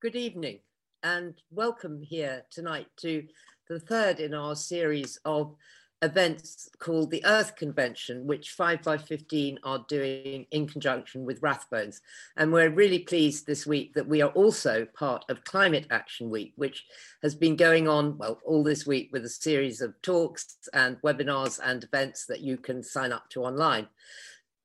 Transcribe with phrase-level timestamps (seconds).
[0.00, 0.60] Good evening
[1.02, 3.22] and welcome here tonight to
[3.68, 5.54] the third in our series of
[6.00, 12.00] events called the Earth Convention, which 5 by 15 are doing in conjunction with Rathbones.
[12.38, 16.54] And we're really pleased this week that we are also part of Climate Action Week,
[16.56, 16.86] which
[17.22, 21.60] has been going on, well, all this week with a series of talks and webinars
[21.62, 23.86] and events that you can sign up to online.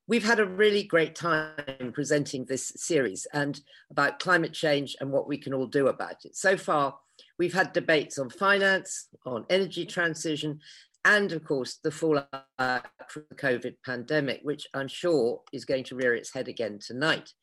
[0.08, 3.60] We've had a really great time presenting this series and
[3.90, 6.36] about climate change and what we can all do about it.
[6.36, 7.00] So far,
[7.40, 10.60] we've had debates on finance, on energy transition,
[11.06, 12.28] and of course the fallout
[12.60, 17.34] from the COVID pandemic, which I'm sure is going to rear its head again tonight.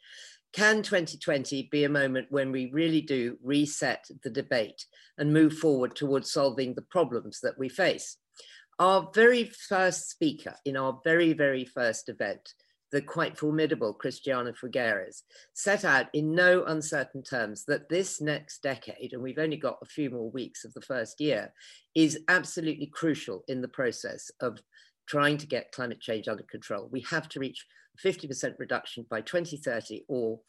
[0.52, 4.86] Can 2020 be a moment when we really do reset the debate
[5.18, 8.18] and move forward towards solving the problems that we face?
[8.82, 12.52] Our very first speaker in our very, very first event,
[12.90, 15.22] the quite formidable Christiana Figueres,
[15.54, 19.86] set out in no uncertain terms that this next decade, and we've only got a
[19.86, 21.52] few more weeks of the first year,
[21.94, 24.58] is absolutely crucial in the process of
[25.06, 26.88] trying to get climate change under control.
[26.90, 27.64] We have to reach
[28.04, 30.40] 50% reduction by 2030 or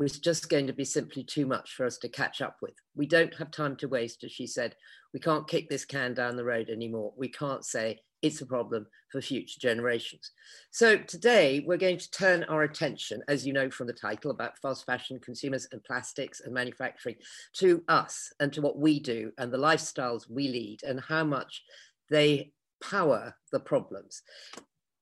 [0.00, 2.72] was just going to be simply too much for us to catch up with.
[2.96, 4.74] We don't have time to waste, as she said.
[5.12, 7.12] We can't kick this can down the road anymore.
[7.18, 10.30] We can't say it's a problem for future generations.
[10.70, 14.58] So today we're going to turn our attention, as you know from the title, about
[14.62, 17.16] fast fashion, consumers and plastics and manufacturing,
[17.56, 21.62] to us and to what we do and the lifestyles we lead and how much
[22.08, 24.22] they power the problems.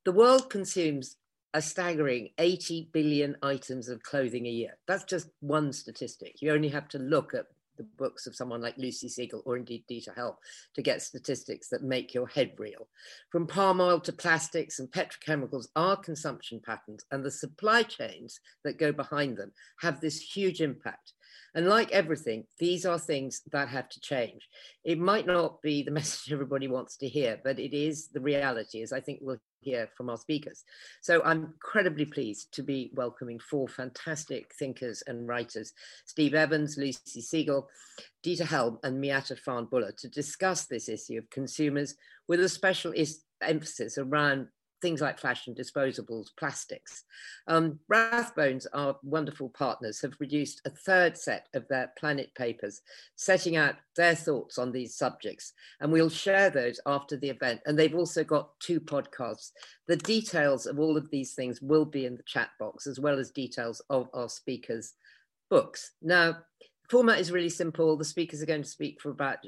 [0.05, 1.14] The world consumes
[1.54, 4.77] a staggering 80 billion items of clothing a year.
[4.86, 6.42] That's just one statistic.
[6.42, 7.46] You only have to look at
[7.78, 10.34] the books of someone like Lucy Siegle or indeed Dieter Helm
[10.74, 12.88] to get statistics that make your head reel.
[13.30, 18.78] From palm oil to plastics and petrochemicals, our consumption patterns and the supply chains that
[18.78, 21.12] go behind them have this huge impact.
[21.54, 24.48] And like everything, these are things that have to change.
[24.84, 28.83] It might not be the message everybody wants to hear, but it is the reality,
[28.83, 30.64] as I think we'll hear from our speakers.
[31.02, 35.72] So I'm incredibly pleased to be welcoming four fantastic thinkers and writers,
[36.06, 37.67] Steve Evans, Lucy Siegle,
[38.24, 41.94] Dieter Helm, and Miatta Fahnbulleh to discuss this issue of consumers
[42.28, 42.92] with a special
[43.42, 44.48] emphasis around
[44.80, 47.05] things like fashion, disposables, plastics.
[47.46, 52.83] Um, Rathbones, our wonderful partners, have produced a third set of their Planet papers,
[53.17, 55.52] setting out their thoughts on these subjects.
[55.80, 57.61] And we'll share those after the event.
[57.67, 59.52] And they've also got two podcasts.
[59.86, 63.18] The details of all of these things will be in the chat box, as well
[63.18, 64.94] as details of our speakers'
[65.50, 65.92] books.
[66.02, 66.38] Now,
[66.90, 67.96] format is really simple.
[67.96, 69.38] The speakers are going to speak for about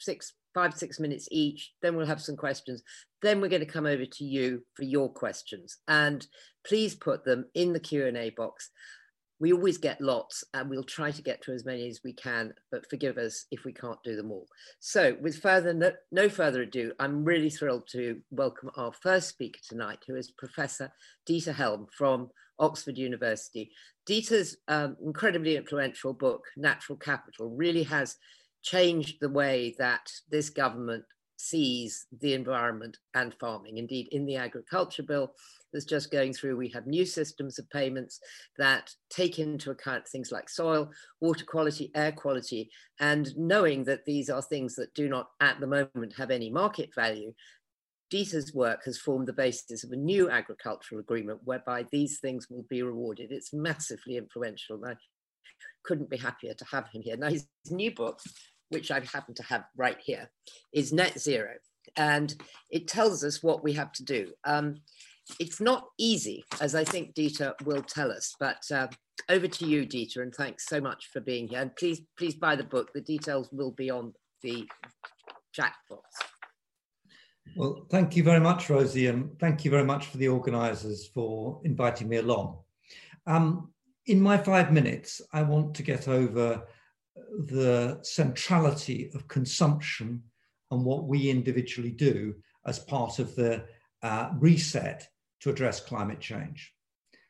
[0.00, 1.72] six five, six minutes each.
[1.82, 2.82] Then we'll have some questions.
[3.22, 5.78] Then we're going to come over to you for your questions.
[5.88, 6.26] And
[6.66, 8.70] please put them in the Q&A box.
[9.38, 12.52] We always get lots and we'll try to get to as many as we can,
[12.70, 14.46] but forgive us if we can't do them all.
[14.80, 19.60] So with further no, no further ado, I'm really thrilled to welcome our first speaker
[19.66, 20.92] tonight, who is Professor
[21.26, 22.28] Dieter Helm from
[22.58, 23.70] Oxford University.
[24.06, 28.16] Dieter's um, incredibly influential book, Natural Capital, really has
[28.62, 31.04] changed the way that this government
[31.36, 33.78] sees the environment and farming.
[33.78, 35.32] Indeed, in the agriculture bill
[35.72, 38.20] that's just going through, we have new systems of payments
[38.58, 44.28] that take into account things like soil, water quality, air quality, and knowing that these
[44.28, 47.32] are things that do not at the moment have any market value.
[48.10, 52.66] Dieter's work has formed the basis of a new agricultural agreement whereby these things will
[52.68, 53.30] be rewarded.
[53.30, 54.82] It's massively influential.
[54.82, 54.96] And I
[55.84, 57.16] couldn't be happier to have him here.
[57.16, 58.20] Now, his new book,
[58.68, 60.30] which I happen to have right here,
[60.72, 61.54] is Net Zero.
[61.96, 62.34] And
[62.70, 64.32] it tells us what we have to do.
[64.44, 64.82] Um,
[65.38, 68.88] it's not easy, as I think Dieter will tell us, but uh,
[69.28, 71.60] over to you, Dieter, and thanks so much for being here.
[71.60, 72.90] And please, please buy the book.
[72.92, 74.66] The details will be on the
[75.52, 76.02] chat box.
[77.56, 81.60] Well, thank you very much, Rosie, and thank you very much for the organisers for
[81.64, 82.58] inviting me along.
[83.26, 83.72] Um,
[84.06, 86.62] in my five minutes, I want to get over
[87.46, 90.22] the centrality of consumption
[90.70, 92.34] and what we individually do
[92.66, 93.64] as part of the
[94.02, 95.08] uh, reset
[95.40, 96.72] to address climate change.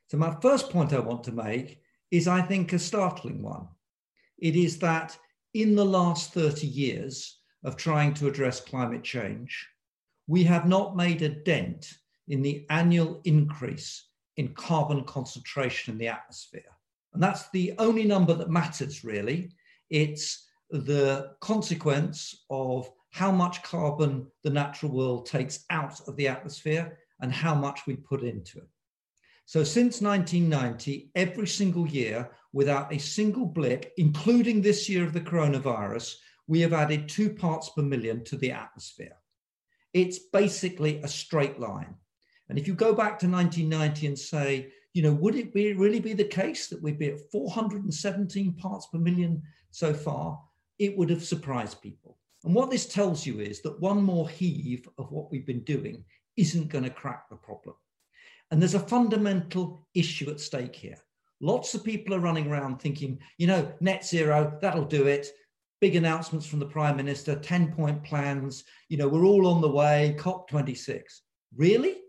[0.08, 1.81] So, my first point I want to make
[2.11, 3.69] is, I think, a startling one.
[4.38, 5.16] It is that
[5.55, 9.69] in the last 30 years of trying to address climate change,
[10.26, 11.93] we have not made a dent
[12.28, 14.09] in the annual increase
[14.40, 16.72] in carbon concentration in the atmosphere.
[17.12, 19.50] And that's the only number that matters, really.
[19.90, 26.98] It's the consequence of how much carbon the natural world takes out of the atmosphere
[27.20, 28.69] and how much we put into it.
[29.44, 35.20] So since 1990, every single year, without a single blip, including this year of the
[35.20, 36.14] coronavirus,
[36.46, 39.16] we have added two parts per million to the atmosphere.
[39.92, 41.96] It's basically a straight line.
[42.50, 46.00] And if you go back to 1990 and say, you know, would it be really
[46.00, 50.38] be the case that we'd be at 417 parts per million so far?
[50.81, 52.19] It would have surprised people.
[52.43, 56.05] And what this tells you is that one more heave of what we've been doing
[56.37, 57.76] isn't going to crack the problem.
[58.50, 60.99] And there's a fundamental issue at stake here.
[61.41, 65.29] Lots of people are running around thinking, you know, net zero, that'll do it.
[65.81, 69.70] Big announcements from the prime minister, 10 point plans, you know, we're all on the
[69.70, 71.02] way, COP26.
[71.56, 72.00] Really?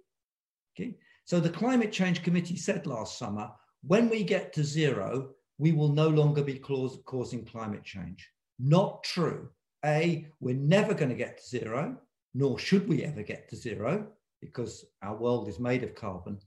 [1.31, 3.50] So the Climate Change Committee said last summer,
[3.88, 5.30] when we get to zero,
[5.60, 8.30] we will no longer be causing climate change.
[8.60, 9.48] Not true.
[9.86, 11.95] A, we're never going to get to zero,
[12.33, 14.07] nor should we ever get to zero
[14.42, 16.38] because our world is made of carbon.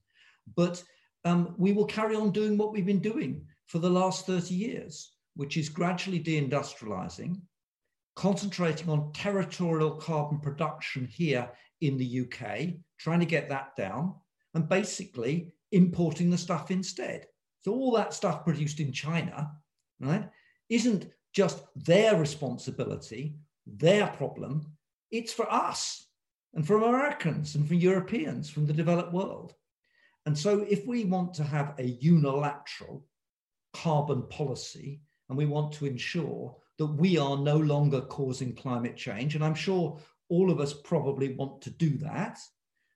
[0.54, 0.84] But
[1.25, 5.14] um, we will carry on doing what we've been doing for the last 30 years,
[5.34, 7.40] which is gradually deindustrializing,
[8.16, 11.48] concentrating on territorial carbon production here
[11.81, 14.16] in the UK, trying to get that down,
[14.54, 17.26] and basically importing the stuff instead.
[17.62, 19.50] So all that stuff produced in China,
[20.00, 20.28] right,
[20.68, 23.36] isn't just their responsibility,
[23.66, 24.66] their problem.
[25.10, 26.06] It's for us
[26.54, 29.54] and for Americans and for Europeans from the developed world.
[30.26, 33.04] And so if we want to have a unilateral
[33.72, 39.34] carbon policy and we want to ensure that we are no longer causing climate change,
[39.34, 39.98] and I'm sure
[40.28, 42.38] all of us probably want to do that,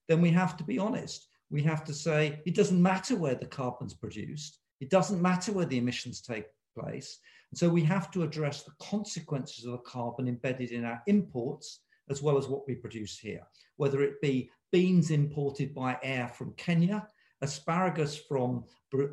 [0.08, 1.27] then we have to be honest.
[1.50, 5.66] We have to say it doesn't matter where the carbon's produced, it doesn't matter where
[5.66, 6.46] the emissions take
[6.78, 7.18] place.
[7.50, 11.80] And so we have to address the consequences of the carbon embedded in our imports
[12.10, 13.42] as well as what we produce here,
[13.76, 17.06] whether it be beans imported by air from Kenya,
[17.42, 18.64] asparagus from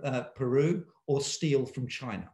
[0.03, 2.29] uh, Peru, or steel from China.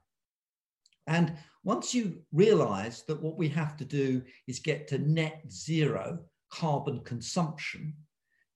[1.07, 1.33] And
[1.63, 6.19] once you realize that what we have to do is get to net zero
[6.51, 7.93] carbon consumption,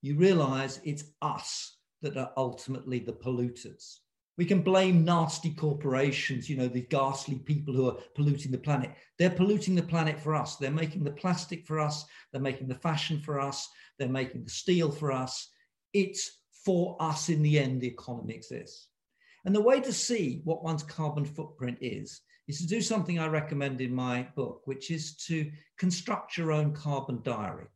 [0.06, 3.98] you realize it's us that are ultimately the polluters.
[4.38, 8.92] We can blame nasty corporations, you know, the ghastly people who are polluting the planet.
[9.18, 10.58] They're polluting the planet for us.
[10.58, 12.06] They're making the plastic for us.
[12.32, 13.68] They're making the fashion for us.
[13.98, 15.50] They're making the steel for us.
[15.92, 18.90] It's for us in the end, the economy exists.
[19.44, 23.26] And the way to see what one's carbon footprint is, is to do something I
[23.26, 25.50] recommend in my book, which is to
[25.80, 27.70] construct your own carbon diary.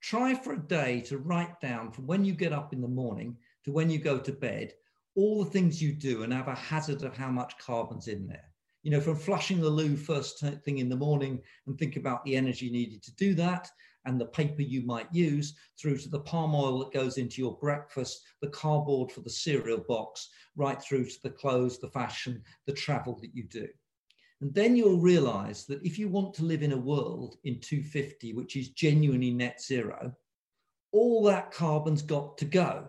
[0.00, 3.36] Try for a day to write down from when you get up in the morning
[3.64, 4.72] to when you go to bed
[5.14, 8.52] all the things you do and have a hazard of how much carbon's in there.
[8.84, 12.36] You know, from flushing the loo first thing in the morning and think about the
[12.36, 13.68] energy needed to do that
[14.04, 17.58] and the paper you might use through to the palm oil that goes into your
[17.58, 22.72] breakfast, the cardboard for the cereal box, right through to the clothes, the fashion, the
[22.72, 23.68] travel that you do.
[24.40, 28.34] And then you'll realize that if you want to live in a world in 250,
[28.34, 30.12] which is genuinely net zero,
[30.92, 32.88] all that carbon's got to go.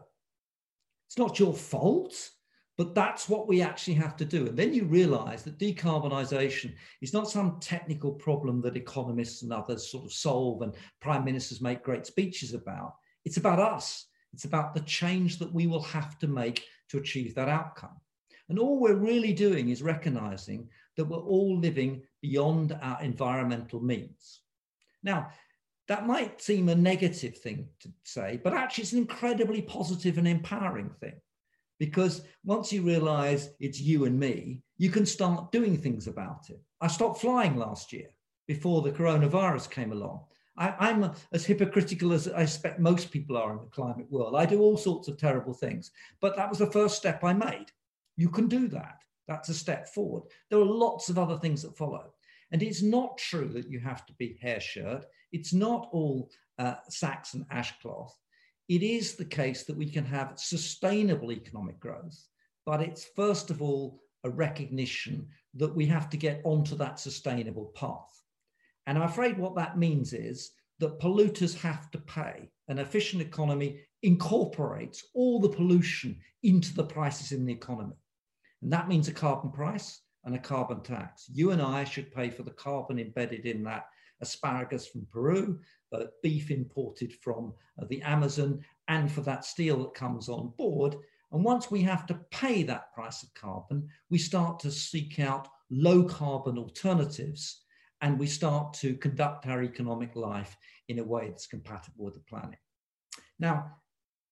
[1.08, 2.30] It's not your fault,
[2.78, 4.48] but that's what we actually have to do.
[4.48, 9.92] And then you realize that decarbonisation is not some technical problem that economists and others
[9.92, 12.94] sort of solve and prime ministers make great speeches about.
[13.26, 14.06] It's about us.
[14.34, 18.00] It's about the change that we will have to make to achieve that outcome.
[18.48, 24.42] And all we're really doing is recognizing that we're all living beyond our environmental means.
[25.02, 25.30] Now,
[25.88, 30.28] that might seem a negative thing to say, but actually it's an incredibly positive and
[30.28, 31.14] empowering thing.
[31.80, 36.60] Because once you realize it's you and me, you can start doing things about it.
[36.82, 38.08] I stopped flying last year
[38.46, 40.26] before the coronavirus came along.
[40.58, 44.36] I, am as hypocritical as I expect most people are in the climate world.
[44.36, 47.68] I do all sorts of terrible things, but that was the first step I made.
[48.18, 48.99] You can do that.
[49.30, 50.24] That's a step forward.
[50.50, 52.12] There are lots of other things that follow.
[52.52, 55.06] And it's not true that you have to be hair shirt.
[55.32, 58.18] It's not all uh, sacks and ashcloth.
[58.68, 62.20] It is the case that we can have sustainable economic growth,
[62.66, 67.72] but it's first of all a recognition that we have to get onto that sustainable
[67.76, 68.24] path.
[68.88, 72.50] And I'm afraid what that means is that polluters have to pay.
[72.68, 77.96] An efficient economy incorporates all the pollution into the prices in the economy.
[78.62, 81.30] And that means a carbon price and a carbon tax.
[81.34, 83.86] You and I should pay for the carbon embedded in that
[84.22, 85.60] asparagus from Peru,
[85.94, 90.96] uh, beef imported from uh, the Amazon, and for that steel that comes on board.
[91.32, 95.48] And once we have to pay that price of carbon, we start to seek out
[95.70, 97.64] low carbon alternatives
[98.02, 100.56] and we start to conduct our economic life
[100.88, 102.58] in a way that's compatible with the planet.
[103.40, 103.72] Now,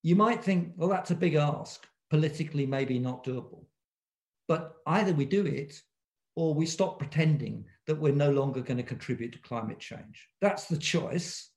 [0.03, 3.65] you might think, well, that's a big ask, politically, maybe not doable.
[4.47, 5.81] But either we do it
[6.35, 10.27] or we stop pretending that we're no longer going to contribute to climate change.
[10.41, 11.49] That's the choice.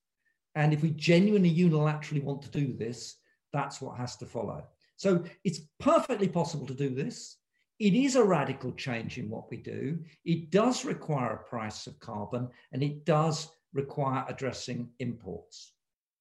[0.55, 3.17] And if we genuinely unilaterally want to do this,
[3.53, 4.65] that's what has to follow.
[4.97, 7.37] So it's perfectly possible to do this.
[7.79, 9.99] It is a radical change in what we do.
[10.25, 15.73] It does require a price of carbon and it does require addressing imports.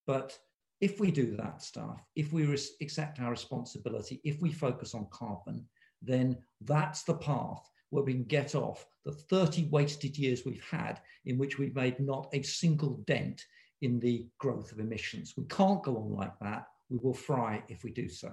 [0.08, 0.38] But
[0.82, 5.66] if we do that stuff, if we accept our responsibility, if we focus on carbon,
[6.02, 11.02] then that's the path where we can get off the 30 wasted years we've had
[11.26, 13.46] in which we've made not a single dent
[13.82, 15.34] in the growth of emissions.
[15.38, 16.66] We can't go on like that.
[16.90, 18.32] We will fry if we do so.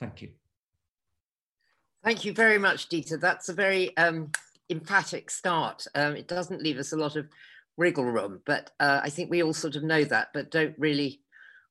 [0.00, 0.30] Thank you.
[2.04, 3.20] Thank you very much, Dieter.
[3.20, 4.30] That's a very um,
[4.70, 5.86] emphatic start.
[5.94, 7.28] Um, it doesn't leave us a lot of
[7.76, 11.20] wriggle room, but uh, I think we all sort of know that, but don't really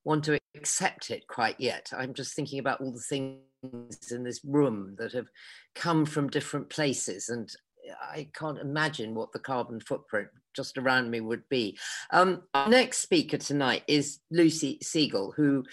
[0.07, 1.91] want to accept it quite yet.
[1.95, 3.41] I'm just thinking about all the things
[4.09, 5.27] in this room that have
[5.75, 7.49] come from different places and
[8.01, 11.77] I can't imagine what the carbon footprint just around me would be.
[12.11, 15.63] Um, our next speaker tonight is Lucy Siegle, who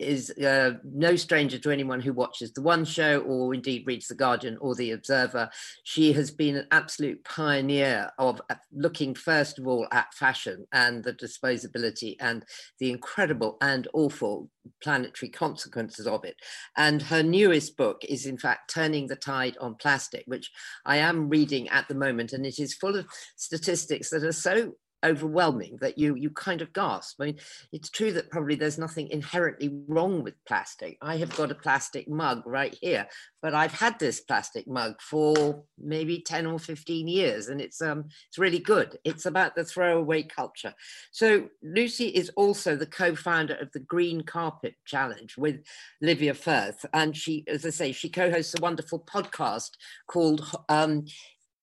[0.00, 4.14] is uh, no stranger to anyone who watches the One Show or indeed reads The
[4.14, 5.50] Guardian or The Observer.
[5.84, 11.04] She has been an absolute pioneer of uh, looking, first of all, at fashion and
[11.04, 12.44] the disposability and
[12.78, 14.50] the incredible and awful
[14.82, 16.36] planetary consequences of it.
[16.76, 20.50] And her newest book is, in fact, Turning the Tide on Plastic, which
[20.84, 22.32] I am reading at the moment.
[22.32, 26.72] And it is full of statistics that are so overwhelming that you you kind of
[26.72, 27.20] gasp.
[27.20, 27.38] I mean,
[27.72, 30.98] it's true that probably there's nothing inherently wrong with plastic.
[31.00, 33.06] I have got a plastic mug right here,
[33.42, 38.04] but I've had this plastic mug for maybe 10 or 15 years, and it's um
[38.28, 38.98] it's really good.
[39.04, 40.74] It's about the throwaway culture.
[41.12, 45.62] So Lucy is also the co-founder of the Green Carpet Challenge with
[46.00, 49.70] Livia Firth, and she, as I say, she co-hosts a wonderful podcast
[50.06, 51.04] called um,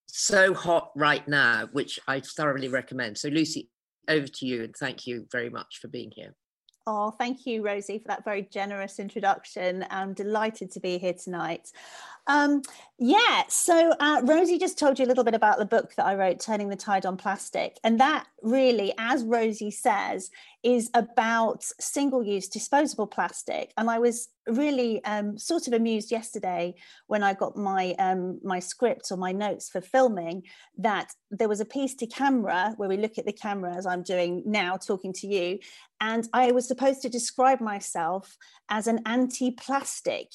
[0.07, 3.17] so hot right now, which I thoroughly recommend.
[3.17, 3.69] So, Lucy,
[4.07, 6.33] over to you, and thank you very much for being here.
[6.89, 9.85] Oh, thank you, Rosie, for that very generous introduction.
[9.89, 11.69] I'm delighted to be here tonight.
[12.27, 12.61] Um,
[12.99, 16.15] yeah, so uh, Rosie just told you a little bit about the book that I
[16.15, 17.77] wrote, Turning the Tide on Plastic.
[17.83, 20.29] And that really, as Rosie says,
[20.63, 23.71] is about single use disposable plastic.
[23.77, 26.75] And I was really um, sort of amused yesterday
[27.07, 30.43] when I got my, um, my script or my notes for filming
[30.77, 34.03] that there was a piece to camera where we look at the camera as I'm
[34.03, 35.59] doing now, talking to you.
[35.99, 38.37] And I was supposed to describe myself
[38.69, 40.29] as an anti plastic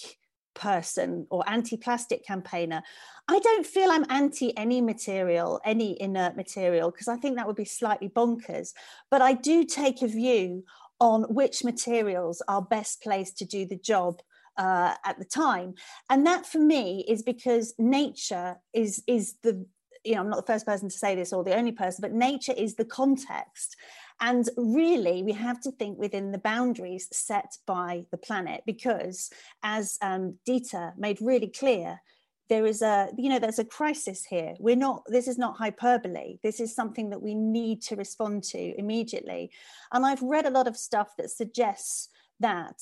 [0.55, 2.83] person or anti-plastic campaigner.
[3.27, 7.57] I don't feel i'm anti any material any inert material because i think that would
[7.57, 8.73] be slightly bonkers.
[9.11, 10.65] But i do take a view
[11.01, 14.21] on which materials are best placed to do the job
[14.57, 15.75] uh, at the time.
[16.11, 19.67] And that for me is because nature is is the
[20.05, 22.13] you know i'm not the first person to say this or the only person but
[22.13, 23.77] nature is the context
[24.23, 29.31] and really, we have to think within the boundaries set by the planet because,
[29.65, 32.01] as um, Dieter made really clear,
[32.49, 34.55] there is a you know there's a crisis here.
[34.61, 36.39] We're not this is not hyperbole.
[36.43, 39.51] This is something that we need to respond to immediately.
[39.93, 42.79] And i've read a lot of stuff that suggests that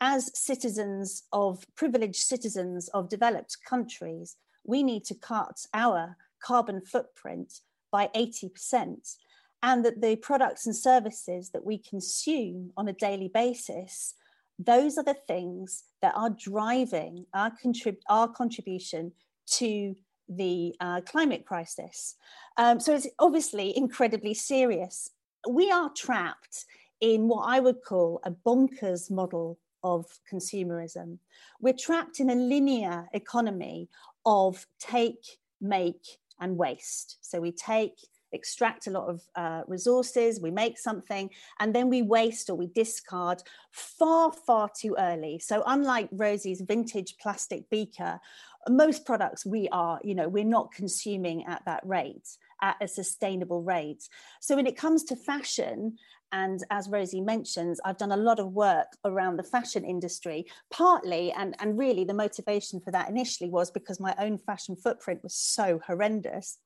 [0.00, 7.60] as citizens of privileged citizens of developed countries we need to cut our carbon footprint
[7.90, 9.16] by 80%
[9.62, 14.14] and that the products and services that we consume on a daily basis
[14.58, 19.12] those are the things that are driving our, contrib- our contribution
[19.46, 19.94] to
[20.28, 22.16] the uh, climate crisis.
[22.56, 25.10] Um, so it's obviously incredibly serious.
[25.48, 26.64] We are trapped
[27.00, 31.18] in what I would call a bonkers model of consumerism.
[31.60, 33.88] We're trapped in a linear economy
[34.24, 37.18] of take, make, and waste.
[37.20, 37.94] So we take,
[38.32, 42.66] extract a lot of uh, resources, we make something, and then we waste or we
[42.66, 45.38] discard far, far too early.
[45.38, 48.20] So, unlike Rosie's vintage plastic beaker,
[48.68, 53.62] most products we are, you know, we're not consuming at that rate, at a sustainable
[53.62, 54.08] rate.
[54.40, 55.96] So, when it comes to fashion,
[56.32, 61.30] and as Rosie mentions, I've done a lot of work around the fashion industry, partly,
[61.32, 65.34] and, and really the motivation for that initially was because my own fashion footprint was
[65.34, 66.58] so horrendous.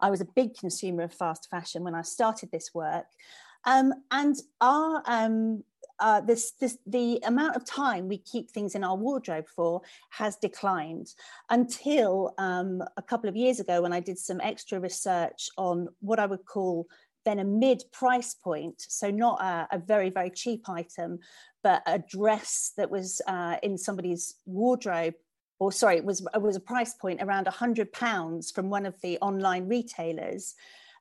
[0.00, 3.06] I was a big consumer of fast fashion when I started this work.
[3.64, 5.64] Um, and our um,
[5.98, 9.80] uh, this, this, the amount of time we keep things in our wardrobe for
[10.10, 11.14] has declined
[11.50, 16.18] until um, a couple of years ago when I did some extra research on what
[16.18, 16.86] I would call
[17.24, 18.80] then a mid price point.
[18.88, 21.18] So, not a, a very, very cheap item,
[21.62, 25.14] but a dress that was uh, in somebody's wardrobe
[25.58, 29.18] or sorry, it was, it was a price point around £100 from one of the
[29.18, 30.54] online retailers.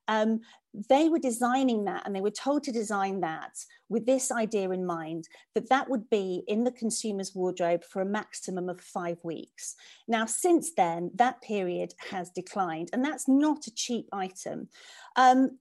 [0.07, 0.41] Um,
[0.89, 3.53] they were designing that and they were told to design that
[3.89, 8.05] with this idea in mind that that would be in the consumer's wardrobe for a
[8.05, 9.75] maximum of five weeks.
[10.07, 14.67] Now, since then, that period has declined, and that's not a cheap item.
[15.15, 15.57] Um,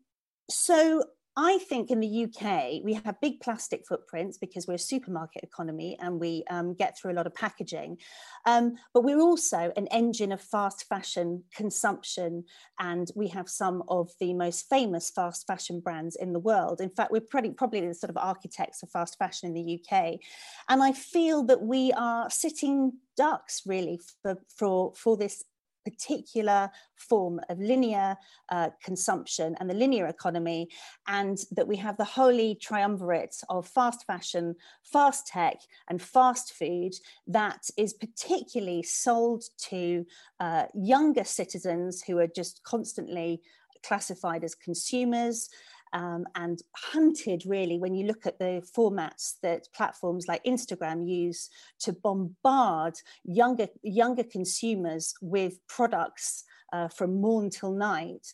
[0.50, 1.04] so
[1.36, 5.98] I think in the UK, we have big plastic footprints because we're a supermarket economy
[6.00, 7.98] and we um, get through a lot of packaging.
[8.46, 12.44] Um, but we're also an engine of fast fashion consumption,
[12.78, 16.80] and we have some of the most famous fast fashion brands in the world.
[16.80, 20.20] In fact, we're pretty, probably the sort of architects of fast fashion in the UK.
[20.68, 25.42] And I feel that we are sitting ducks really for, for, for this
[25.84, 28.16] particular form of linear
[28.50, 30.68] uh, consumption and the linear economy,
[31.06, 36.92] and that we have the holy triumvirate of fast fashion, fast tech, and fast food
[37.26, 40.04] that is particularly sold to
[40.40, 43.40] uh, younger citizens who are just constantly
[43.84, 45.48] classified as consumers
[45.94, 51.48] um, and hunted really when you look at the formats that platforms like Instagram use
[51.80, 58.26] to bombard younger, younger consumers with products uh, from morn till night.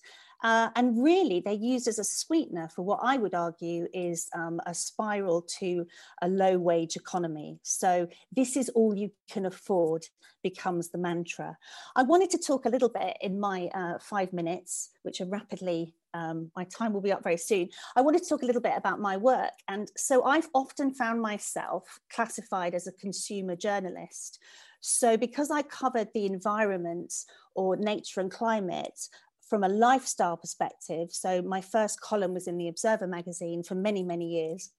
[0.43, 4.61] Uh, and really, they're used as a sweetener for what I would argue is um,
[4.67, 5.87] a spiral to
[6.23, 7.59] a low wage economy.
[7.63, 10.07] So, this is all you can afford
[10.43, 11.57] becomes the mantra.
[11.97, 15.95] I wanted to talk a little bit in my uh, five minutes, which are rapidly
[16.15, 17.69] um, my time will be up very soon.
[17.97, 19.53] I wanted to talk a little bit about my work.
[19.69, 24.41] And so I've often found myself classified as a consumer journalist.
[24.81, 27.13] So because I covered the environment
[27.55, 28.99] or nature and climate
[29.51, 34.05] from a lifestyle perspective, so my first column was in the Observer magazine for many,
[34.05, 34.71] many years.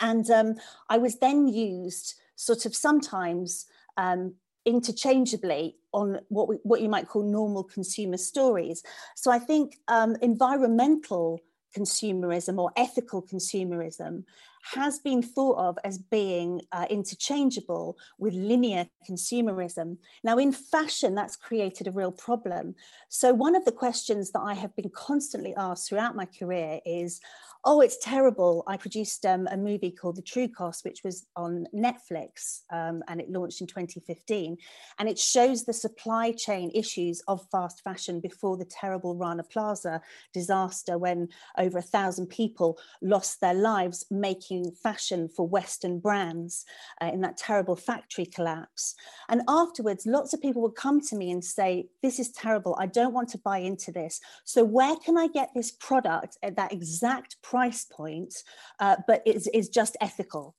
[0.00, 0.54] And um,
[0.90, 4.34] I was then used sort of sometimes um,
[4.66, 8.82] interchangeably on what we, what you might call normal consumer stories.
[9.16, 11.40] So I think um, environmental
[11.76, 14.24] consumerism or ethical consumerism
[14.62, 19.96] has been thought of as being uh, interchangeable with linear consumerism.
[20.22, 22.74] Now, in fashion, that's created a real problem.
[23.08, 27.20] So, one of the questions that I have been constantly asked throughout my career is
[27.64, 28.64] oh, it's terrible.
[28.66, 33.20] I produced um, a movie called The True Cost, which was on Netflix um, and
[33.20, 34.56] it launched in 2015.
[34.98, 40.00] And it shows the supply chain issues of fast fashion before the terrible Rana Plaza
[40.32, 46.64] disaster when over a thousand people lost their lives making fashion for Western brands
[47.02, 48.94] uh, in that terrible factory collapse.
[49.28, 52.74] And afterwards, lots of people would come to me and say, This is terrible.
[52.78, 54.18] I don't want to buy into this.
[54.44, 57.49] So, where can I get this product at that exact price
[57.90, 58.34] point,
[58.78, 60.54] uh, but is, is just ethical.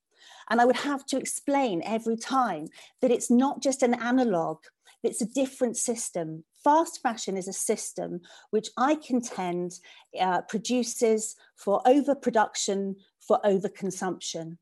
[0.49, 2.67] And I would have to explain every time
[3.01, 4.58] that it's not just an analog,
[5.04, 6.43] it's a different system.
[6.63, 9.80] Fast fashion is a system which I contend
[10.19, 14.58] uh, produces for overproduction, for overconsumption.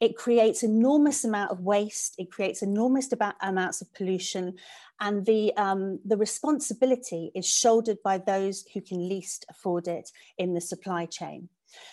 [0.00, 2.14] It creates enormous amount of waste.
[2.18, 3.08] It creates enormous
[3.42, 4.54] amounts of pollution,
[5.00, 10.54] and the um, the responsibility is shouldered by those who can least afford it in
[10.54, 11.48] the supply chain.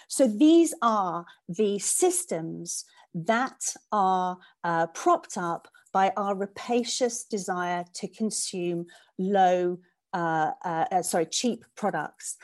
[0.08, 8.08] So these are the systems that are uh, propped up by our rapacious desire to
[8.08, 8.86] consume
[9.18, 9.80] low,
[10.14, 12.38] uh, uh, uh, sorry, cheap products.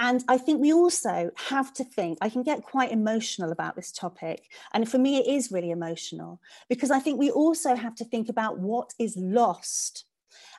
[0.00, 3.92] And I think we also have to think, I can get quite emotional about this
[3.92, 4.42] topic.
[4.72, 8.28] And for me, it is really emotional because I think we also have to think
[8.28, 10.04] about what is lost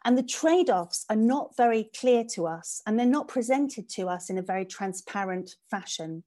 [0.04, 4.08] and the trade offs are not very clear to us and they're not presented to
[4.08, 6.24] us in a very transparent fashion.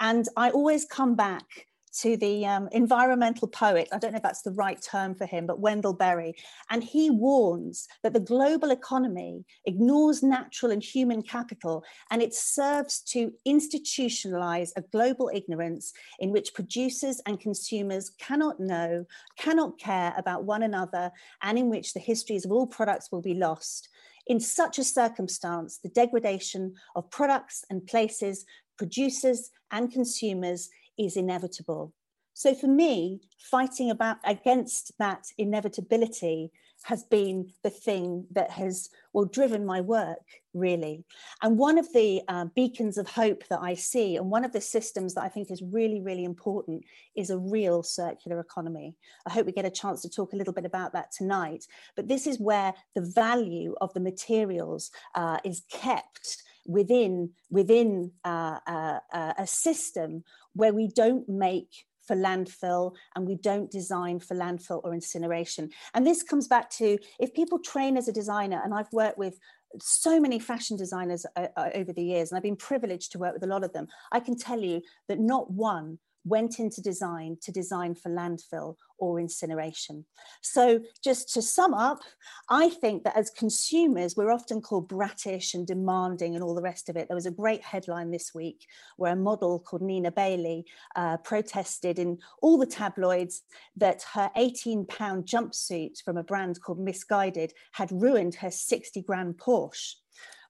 [0.00, 1.66] And I always come back
[2.00, 5.46] to the um, environmental poet, I don't know if that's the right term for him,
[5.46, 6.34] but Wendell Berry.
[6.70, 13.00] And he warns that the global economy ignores natural and human capital and it serves
[13.02, 19.04] to institutionalize a global ignorance in which producers and consumers cannot know,
[19.38, 21.10] cannot care about one another,
[21.42, 23.88] and in which the histories of all products will be lost.
[24.26, 28.44] In such a circumstance, the degradation of products and places,
[28.78, 31.92] producers and consumers is inevitable.
[32.34, 36.50] So for me, fighting about against that inevitability
[36.82, 40.20] has been the thing that has well driven my work
[40.52, 41.04] really.
[41.42, 44.60] And one of the uh, beacons of hope that I see, and one of the
[44.60, 46.84] systems that I think is really really important,
[47.16, 48.96] is a real circular economy.
[49.26, 51.64] I hope we get a chance to talk a little bit about that tonight.
[51.96, 58.58] But this is where the value of the materials uh, is kept within within uh,
[58.66, 60.24] uh, uh, a system
[60.54, 65.70] where we don't make for landfill and we don't design for landfill or incineration.
[65.94, 69.38] And this comes back to if people train as a designer, and I've worked with
[69.80, 73.34] so many fashion designers uh, uh, over the years, and I've been privileged to work
[73.34, 73.88] with a lot of them.
[74.12, 79.20] I can tell you that not one went into design to design for landfill or
[79.20, 80.04] incineration.
[80.40, 82.00] So, just to sum up,
[82.48, 86.88] I think that as consumers, we're often called brattish and demanding and all the rest
[86.88, 87.08] of it.
[87.08, 90.64] There was a great headline this week where a model called Nina Bailey
[90.96, 93.42] uh, protested in all the tabloids
[93.76, 99.36] that her 18 pound jumpsuit from a brand called Missguided had ruined her 60 grand
[99.36, 99.96] Porsche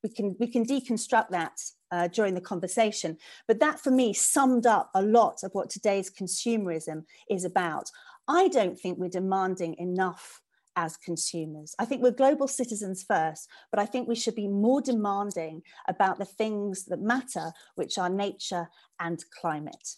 [0.04, 3.16] we can we can deconstruct that uh, during the conversation.
[3.48, 7.90] But that for me summed up a lot of what today's consumerism is about.
[8.28, 10.42] I don't think we're demanding enough
[10.76, 11.74] as consumers.
[11.78, 16.18] I think we're global citizens first but i think we should be more demanding about
[16.18, 18.68] the things that matter which are nature
[19.00, 19.96] and climate.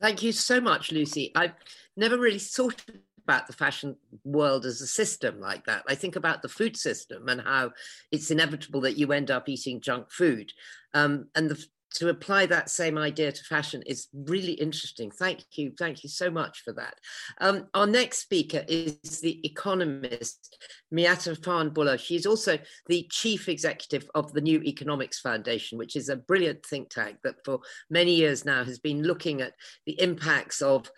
[0.00, 1.32] Thank you so much, Lucy.
[1.34, 1.54] I've
[1.96, 2.84] never really thought
[3.24, 5.82] about the fashion world as a system like that.
[5.88, 7.72] I think about the food system and how
[8.12, 10.52] it's inevitable that you end up eating junk food.
[10.92, 15.10] Um, and the, to apply that same idea to fashion is really interesting.
[15.10, 15.72] Thank you.
[15.78, 16.94] Thank you so much for that.
[17.40, 20.58] Um, our next speaker is the economist,
[20.92, 21.98] Miatta Fahnbulleh.
[21.98, 22.58] She's also
[22.88, 27.36] the chief executive of the New Economics Foundation, which is a brilliant think tank that
[27.44, 29.54] for many years now has been looking at
[29.86, 30.90] the impacts of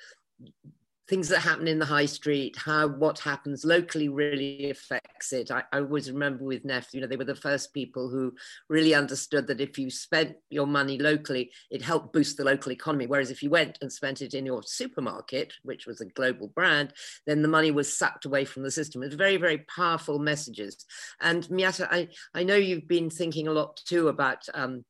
[1.09, 5.51] things that happen in the high street, how what happens locally really affects it.
[5.51, 8.35] I, I, always remember with NEF, you know, they were the first people who
[8.69, 13.07] really understood that if you spent your money locally, it helped boost the local economy.
[13.07, 16.93] Whereas if you went and spent it in your supermarket, which was a global brand,
[17.27, 19.03] then the money was sucked away from the system.
[19.03, 20.85] It's very, very powerful messages.
[21.21, 24.85] And Miatta, I, I know you've been thinking a lot too about um,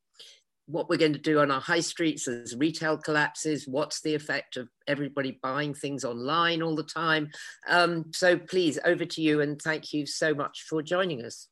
[0.67, 4.57] what we're going to do on our high streets as retail collapses, what's the effect
[4.57, 7.29] of everybody buying things online all the time.
[7.67, 11.47] Um, so please, over to you, and thank you so much for joining us.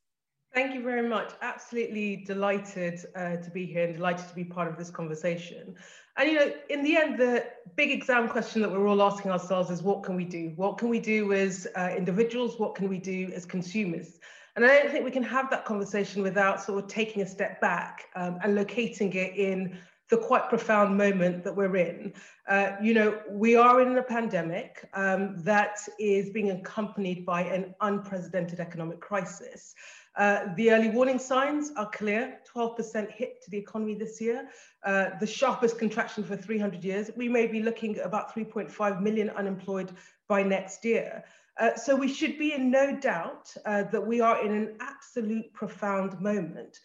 [0.54, 1.34] Thank you very much.
[1.42, 5.76] Absolutely delighted uh, to be here and delighted to be part of this conversation.
[6.18, 9.70] And you know, in the end, the big exam question that we're all asking ourselves
[9.70, 10.54] is what can we do?
[10.56, 12.58] What can we do as uh, individuals?
[12.58, 14.20] What can we do as consumers?
[14.56, 17.60] And I don't think we can have that conversation without sort of taking a step
[17.60, 19.78] back um, and locating it in
[20.10, 22.14] the quite profound moment that we're in.
[22.48, 27.74] Uh, you know, we are in a pandemic um, that is being accompanied by an
[27.82, 29.74] unprecedented economic crisis.
[30.16, 34.48] Uh, the early warning signs are clear 12% hit to the economy this year,
[34.86, 37.12] uh, the sharpest contraction for 300 years.
[37.18, 39.92] We may be looking at about 3.5 million unemployed
[40.30, 41.24] by next year.
[41.58, 45.52] Uh, so we should be in no doubt uh, that we are in an absolute
[45.54, 46.80] profound moment.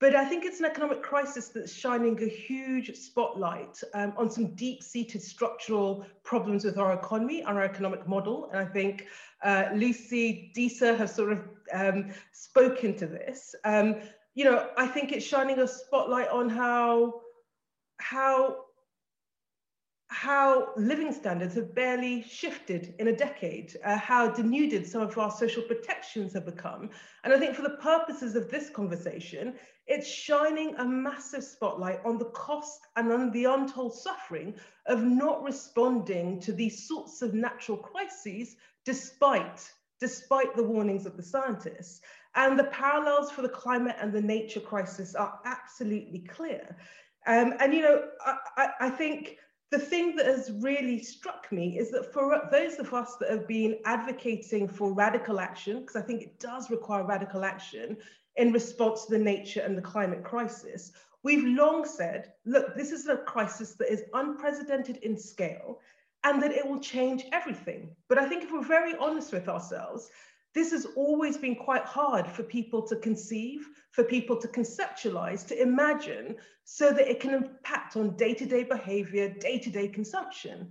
[0.00, 4.54] But I think it's an economic crisis that's shining a huge spotlight um, on some
[4.54, 8.50] deep seated structural problems with our economy our economic model.
[8.50, 9.06] And I think
[9.42, 11.38] uh, Lucy, Dieter have sort of
[11.72, 13.54] um, spoken to this.
[13.64, 13.96] Um,
[14.34, 17.20] you know, I think it's shining a spotlight on how,
[17.98, 18.63] how
[20.14, 25.30] how living standards have barely shifted in a decade, uh, how denuded some of our
[25.30, 26.88] social protections have become.
[27.24, 29.54] And I think for the purposes of this conversation,
[29.88, 34.54] it's shining a massive spotlight on the cost and on the untold suffering
[34.86, 39.68] of not responding to these sorts of natural crises despite,
[40.00, 42.00] despite the warnings of the scientists.
[42.36, 46.76] And the parallels for the climate and the nature crisis are absolutely clear.
[47.26, 49.38] Um, and, you know, I, I, I think
[49.70, 53.48] the thing that has really struck me is that for those of us that have
[53.48, 57.96] been advocating for radical action, because I think it does require radical action
[58.36, 63.06] in response to the nature and the climate crisis, we've long said, look, this is
[63.08, 65.80] a crisis that is unprecedented in scale
[66.24, 67.90] and that it will change everything.
[68.08, 70.10] But I think if we're very honest with ourselves,
[70.54, 75.60] this has always been quite hard for people to conceive, for people to conceptualize, to
[75.60, 80.70] imagine, so that it can impact on day to day behavior, day to day consumption.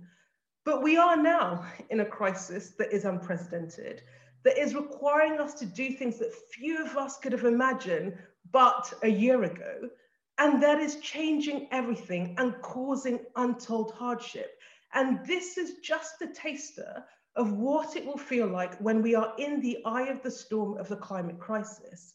[0.64, 4.02] But we are now in a crisis that is unprecedented,
[4.44, 8.16] that is requiring us to do things that few of us could have imagined
[8.50, 9.90] but a year ago.
[10.38, 14.58] And that is changing everything and causing untold hardship.
[14.94, 17.04] And this is just a taster
[17.36, 20.78] of what it will feel like when we are in the eye of the storm
[20.78, 22.12] of the climate crisis.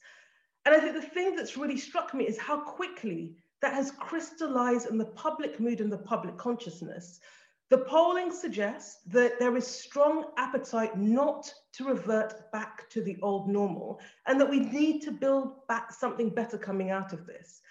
[0.66, 4.90] And I think the thing that's really struck me is how quickly that has crystallized
[4.90, 7.20] in the public mood and the public consciousness.
[7.70, 13.48] The polling suggests that there is strong appetite not to revert back to the old
[13.48, 17.62] normal and that we need to build back something better coming out of this.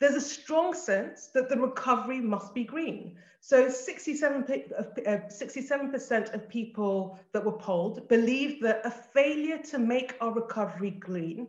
[0.00, 3.16] There's a strong sense that the recovery must be green.
[3.40, 4.44] So 67,
[4.76, 10.90] uh, 67% of people that were polled believed that a failure to make our recovery
[10.90, 11.48] green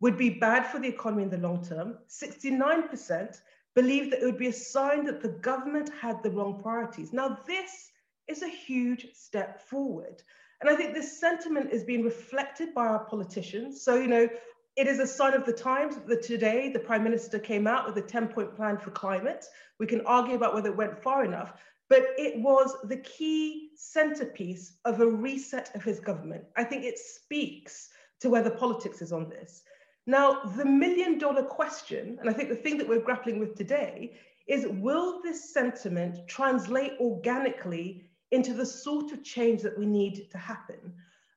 [0.00, 1.98] would be bad for the economy in the long term.
[2.08, 3.40] 69%
[3.74, 7.12] believed that it would be a sign that the government had the wrong priorities.
[7.12, 7.90] Now, this
[8.28, 10.22] is a huge step forward.
[10.60, 13.82] And I think this sentiment is being reflected by our politicians.
[13.82, 14.28] So, you know,
[14.76, 17.96] it is a sign of the times that today the Prime Minister came out with
[17.96, 19.46] a 10 point plan for climate.
[19.78, 21.54] We can argue about whether it went far enough,
[21.88, 26.44] but it was the key centerpiece of a reset of his government.
[26.56, 27.88] I think it speaks
[28.20, 29.62] to where the politics is on this.
[30.06, 34.16] Now, the million dollar question, and I think the thing that we're grappling with today,
[34.46, 40.38] is will this sentiment translate organically into the sort of change that we need to
[40.38, 40.92] happen?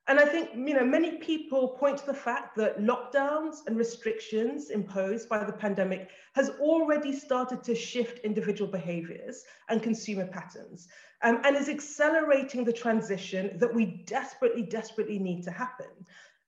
[0.08, 4.70] And I think, you know, many people point to the fact that lockdowns and restrictions
[4.70, 10.88] imposed by the pandemic has already started to shift individual behaviors and consumer patterns
[11.22, 15.86] um, and is accelerating the transition that we desperately, desperately need to happen.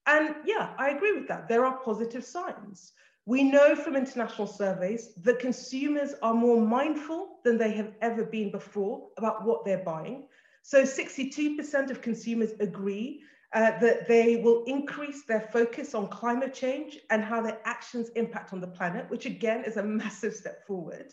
[0.06, 1.48] And yeah, I agree with that.
[1.48, 2.92] There are positive signs.
[3.24, 8.50] We know from international surveys that consumers are more mindful than they have ever been
[8.50, 10.26] before about what they're buying.
[10.62, 13.22] So 62% of consumers agree
[13.54, 18.52] uh, that they will increase their focus on climate change and how their actions impact
[18.52, 21.12] on the planet, which again is a massive step forward.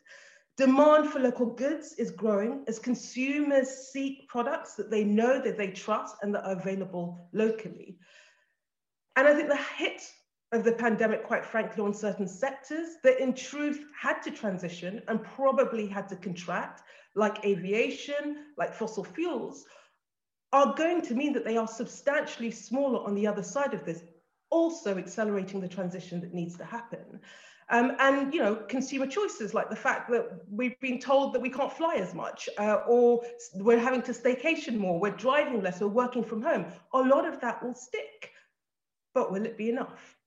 [0.58, 5.72] Demand for local goods is growing as consumers seek products that they know that they
[5.72, 7.98] trust and that are available locally.
[9.16, 10.02] And I think the hit
[10.52, 15.24] of the pandemic, quite frankly, on certain sectors that in truth had to transition and
[15.24, 16.82] probably had to contract,
[17.16, 19.66] like aviation, like fossil fuels,
[20.52, 24.04] are going to mean that they are substantially smaller on the other side of this,
[24.50, 27.20] also accelerating the transition that needs to happen.
[27.72, 31.52] Um, and you know, consumer choices like the fact that we've been told that we
[31.52, 33.22] can't fly as much, uh, or
[33.56, 36.66] we're having to staycation more, we're driving less, we're working from home.
[36.94, 38.32] A lot of that will stick,
[39.14, 40.18] but will it be enough?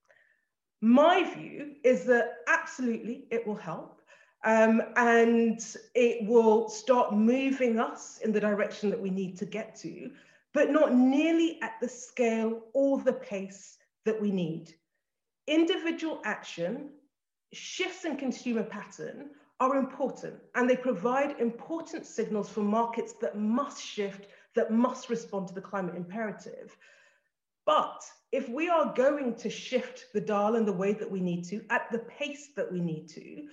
[0.79, 4.01] My view is that absolutely it will help.
[4.45, 5.61] Um, and
[5.95, 10.11] it will start moving us in the direction that we need to get to,
[10.53, 14.73] but not nearly at the scale or the pace that we need.
[15.47, 16.89] Individual action,
[17.53, 19.29] shifts in consumer pattern
[19.59, 25.47] are important and they provide important signals for markets that must shift, that must respond
[25.47, 26.75] to the climate imperative.
[27.65, 28.03] But
[28.33, 31.63] if we are going to shift the dial in the way that we need to,
[31.69, 33.47] at the pace that we need to,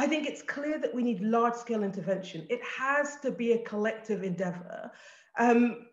[0.00, 2.46] I think it's clear that we need large scale intervention.
[2.48, 4.90] It has to be a collective endeavor.
[5.38, 5.88] Um,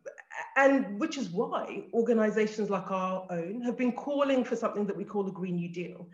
[0.56, 5.04] and which is why organizations like our own have been calling for something that we
[5.04, 6.08] call a Green New Deal.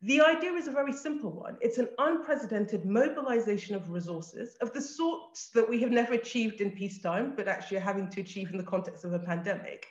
[0.00, 1.58] The idea is a very simple one.
[1.60, 6.70] It's an unprecedented mobilization of resources of the sorts that we have never achieved in
[6.70, 9.86] peacetime, but actually are having to achieve in the context of a pandemic,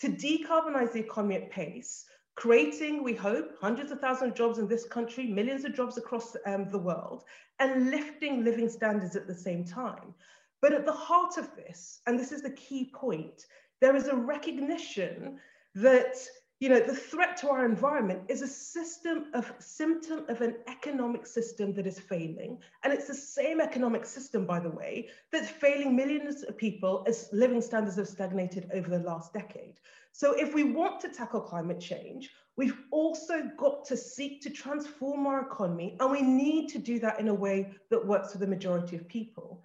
[0.00, 4.66] to decarbonize the economy at pace creating, we hope, hundreds of thousands of jobs in
[4.66, 7.24] this country, millions of jobs across um, the world,
[7.60, 10.14] and lifting living standards at the same time.
[10.60, 13.46] But at the heart of this, and this is the key point,
[13.80, 15.38] there is a recognition
[15.74, 16.16] that
[16.60, 21.26] you know, the threat to our environment is a system of symptom of an economic
[21.26, 22.58] system that is failing.
[22.82, 27.28] And it's the same economic system, by the way, that's failing millions of people as
[27.32, 29.74] living standards have stagnated over the last decade.
[30.16, 35.26] So if we want to tackle climate change, we've also got to seek to transform
[35.26, 35.96] our economy.
[35.98, 39.08] And we need to do that in a way that works for the majority of
[39.08, 39.60] people.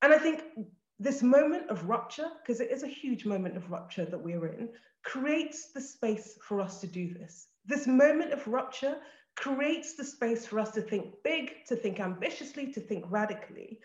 [0.00, 0.44] And I think
[0.98, 4.70] this moment of rupture, because it is a huge moment of rupture that we're in,
[5.02, 7.48] creates the space for us to do this.
[7.66, 8.96] This moment of rupture
[9.36, 13.80] creates the space for us to think big, to think ambitiously, to think radically.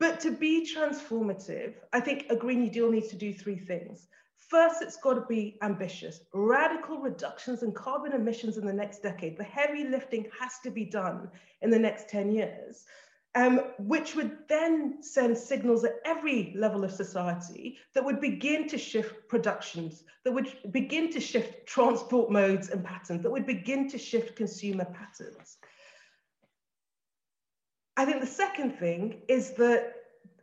[0.00, 4.08] But to be transformative, I think a Green New Deal needs to do three things.
[4.36, 6.20] First, it's got to be ambitious.
[6.32, 9.36] Radical reductions in carbon emissions in the next decade.
[9.36, 11.28] The heavy lifting has to be done
[11.62, 12.84] in the next 10 years
[13.36, 18.78] um, which would then send signals at every level of society that would begin to
[18.78, 23.98] shift productions, that would begin to shift transport modes and patterns, that would begin to
[23.98, 25.58] shift consumer patterns.
[27.98, 29.95] I think the second thing is that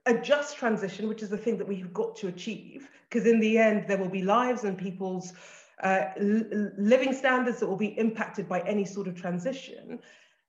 [0.06, 3.58] a just transition, which is the thing that we've got to achieve, because in the
[3.58, 5.34] end, there will be lives and people's
[5.82, 10.00] uh, living standards that will be impacted by any sort of transition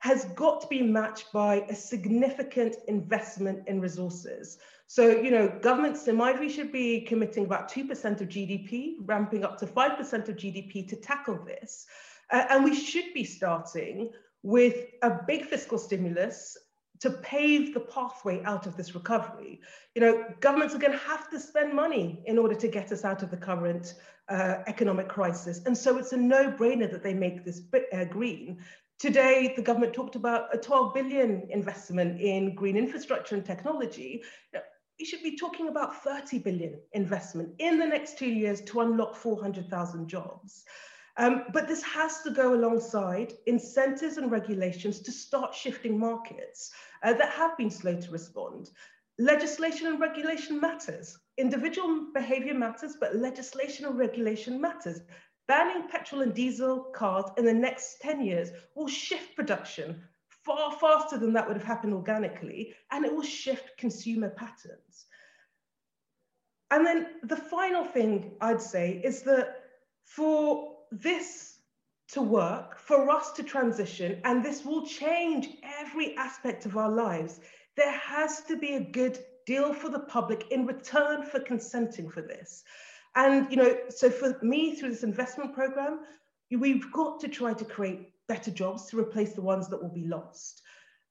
[0.05, 4.59] has got to be matched by a significant investment in resources.
[4.87, 9.45] So, you know, governments, in my view, should be committing about 2% of GDP, ramping
[9.45, 11.87] up to 5% of GDP to tackle this.
[12.31, 14.11] Uh, and we should be starting
[14.43, 16.59] with a big fiscal stimulus
[17.05, 19.61] to pave the pathway out of this recovery.
[19.95, 23.05] You know, governments are going to have to spend money in order to get us
[23.05, 23.97] out of the current
[24.31, 25.61] uh, economic crisis.
[25.67, 27.61] And so it's a no-brainer that they make this
[27.93, 28.57] uh, green.
[28.99, 34.23] Today, the government talked about a 12 billion investment in green infrastructure and technology.
[34.99, 39.15] We should be talking about 30 billion investment in the next two years to unlock
[39.15, 40.65] 400,000 jobs.
[41.17, 46.73] Um, but this has to go alongside incentives and regulations to start shifting markets
[47.03, 48.71] uh, that have been slow to respond.
[49.19, 51.17] Legislation and regulation matters.
[51.39, 55.03] Individual behavior matters, but legislation and regulation matters.
[55.47, 60.03] Banning petrol and diesel cars in the next 10 years will shift production
[60.45, 65.07] far faster than that would have happened organically, and it will shift consumer patterns.
[66.71, 69.63] And then the final thing I'd say is that
[70.05, 71.59] for this
[72.13, 75.49] to work, for us to transition, and this will change
[75.81, 77.41] every aspect of our lives,
[77.77, 82.23] there has to be a good deal for the public in return for consenting for
[82.23, 82.63] this.
[83.17, 86.01] And, you know, so for me, through this investment program,
[86.51, 90.07] we've got to try to create better jobs to replace the ones that will be
[90.07, 90.63] lost.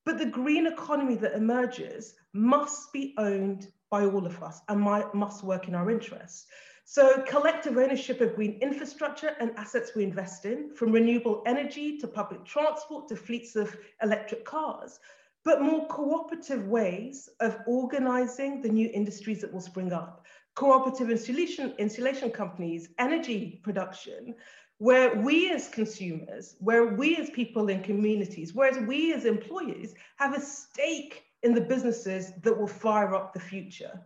[0.05, 4.81] But the green economy that emerges must be owned by all of us and
[5.13, 6.45] must work in our interests.
[6.85, 12.07] So collective ownership of green infrastructure and assets we invest in, from renewable energy to
[12.07, 14.99] public transport to fleets of electric cars,
[15.45, 20.25] but more cooperative ways of organizing the new industries that will spring up.
[20.55, 24.35] Cooperative insulation, insulation companies, energy production,
[24.77, 30.35] where we as consumers, where we as people in communities, whereas we as employees have
[30.35, 34.01] a stake in the businesses that will fire up the future.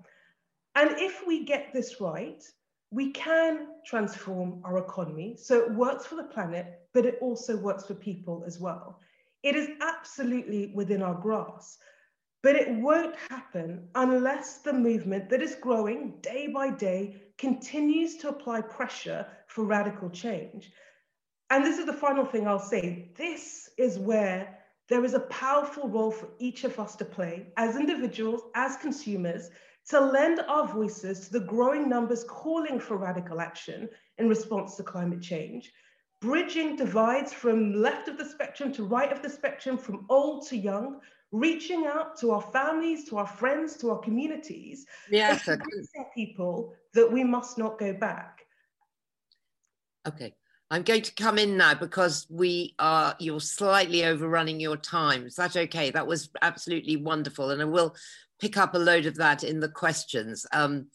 [0.75, 2.43] And if we get this right,
[2.91, 7.85] we can transform our economy so it works for the planet, but it also works
[7.85, 8.99] for people as well.
[9.43, 11.79] It is absolutely within our grasp,
[12.43, 18.29] but it won't happen unless the movement that is growing day by day continues to
[18.29, 20.71] apply pressure for radical change.
[21.49, 23.11] And this is the final thing I'll say.
[23.15, 24.57] This is where
[24.89, 29.49] there is a powerful role for each of us to play as individuals, as consumers,
[29.89, 34.83] to lend our voices to the growing numbers calling for radical action in response to
[34.83, 35.71] climate change,
[36.19, 40.57] bridging divides from left of the spectrum to right of the spectrum, from old to
[40.57, 40.99] young,
[41.31, 45.47] reaching out to our families, to our friends, to our communities, yes,
[46.15, 48.41] people that we must not go back.
[50.07, 50.33] Okay.
[50.69, 55.25] I'm going to come in now because we are, you're slightly overrunning your time.
[55.25, 55.91] Is that okay?
[55.91, 57.51] That was absolutely wonderful.
[57.51, 57.95] And I will
[58.39, 60.45] pick up a load of that in the questions.
[60.51, 60.87] Um,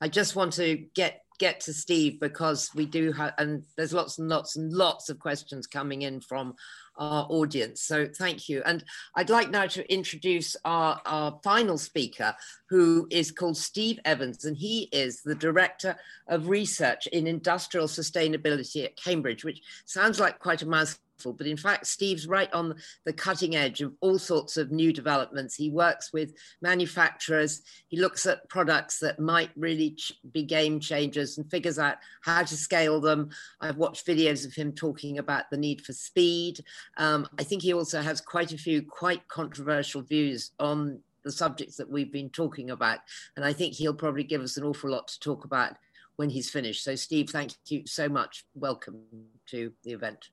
[0.00, 4.18] I just want to get get to Steve because we do have, and there's lots
[4.18, 6.54] and lots and lots of questions coming in from
[6.98, 7.82] our audience.
[7.82, 8.62] So thank you.
[8.64, 8.84] And
[9.14, 12.34] I'd like now to introduce our, our final speaker,
[12.68, 15.96] who is called Steve Evans, and he is the Director
[16.28, 21.56] of Research in Industrial Sustainability at Cambridge, which sounds like quite a mouthful but in
[21.56, 25.54] fact, Steve's right on the cutting edge of all sorts of new developments.
[25.54, 29.96] He works with manufacturers, he looks at products that might really
[30.32, 33.30] be game changers and figures out how to scale them.
[33.60, 36.60] I've watched videos of him talking about the need for speed.
[36.96, 41.76] Um, I think he also has quite a few quite controversial views on the subjects
[41.76, 43.00] that we've been talking about.
[43.36, 45.74] And I think he'll probably give us an awful lot to talk about
[46.16, 46.82] when he's finished.
[46.84, 48.44] So, Steve, thank you so much.
[48.54, 49.02] Welcome
[49.50, 50.30] to the event.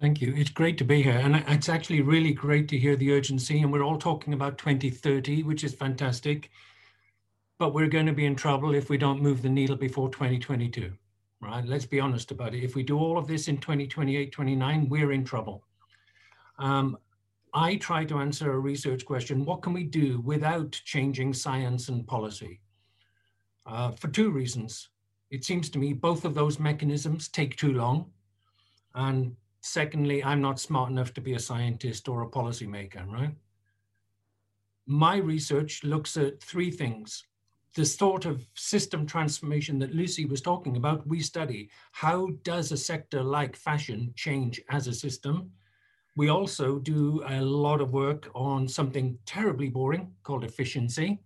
[0.00, 0.34] Thank you.
[0.36, 1.18] It's great to be here.
[1.22, 3.62] And it's actually really great to hear the urgency.
[3.62, 6.50] And we're all talking about 2030, which is fantastic.
[7.58, 10.92] But we're going to be in trouble if we don't move the needle before 2022,
[11.40, 11.64] right?
[11.64, 12.62] Let's be honest about it.
[12.62, 15.64] If we do all of this in 2028, 29, we're in trouble.
[16.58, 16.98] Um,
[17.54, 22.06] I try to answer a research question what can we do without changing science and
[22.06, 22.60] policy?
[23.64, 24.90] Uh, for two reasons.
[25.30, 28.10] It seems to me both of those mechanisms take too long.
[28.94, 29.34] And
[29.66, 33.34] Secondly, I'm not smart enough to be a scientist or a policymaker, right?
[34.86, 37.24] My research looks at three things.
[37.74, 41.68] The sort of system transformation that Lucy was talking about, we study.
[41.90, 45.50] How does a sector like fashion change as a system?
[46.14, 51.18] We also do a lot of work on something terribly boring called efficiency.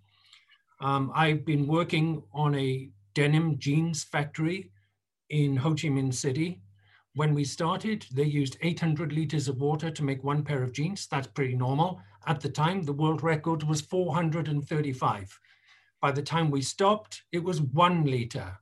[0.80, 4.70] Um, I've been working on a denim jeans factory
[5.28, 6.62] in Ho Chi Minh City
[7.14, 11.06] when we started, they used 800 liters of water to make one pair of jeans.
[11.08, 12.00] That's pretty normal.
[12.26, 15.40] At the time, the world record was 435.
[16.00, 18.58] By the time we stopped, it was one liter.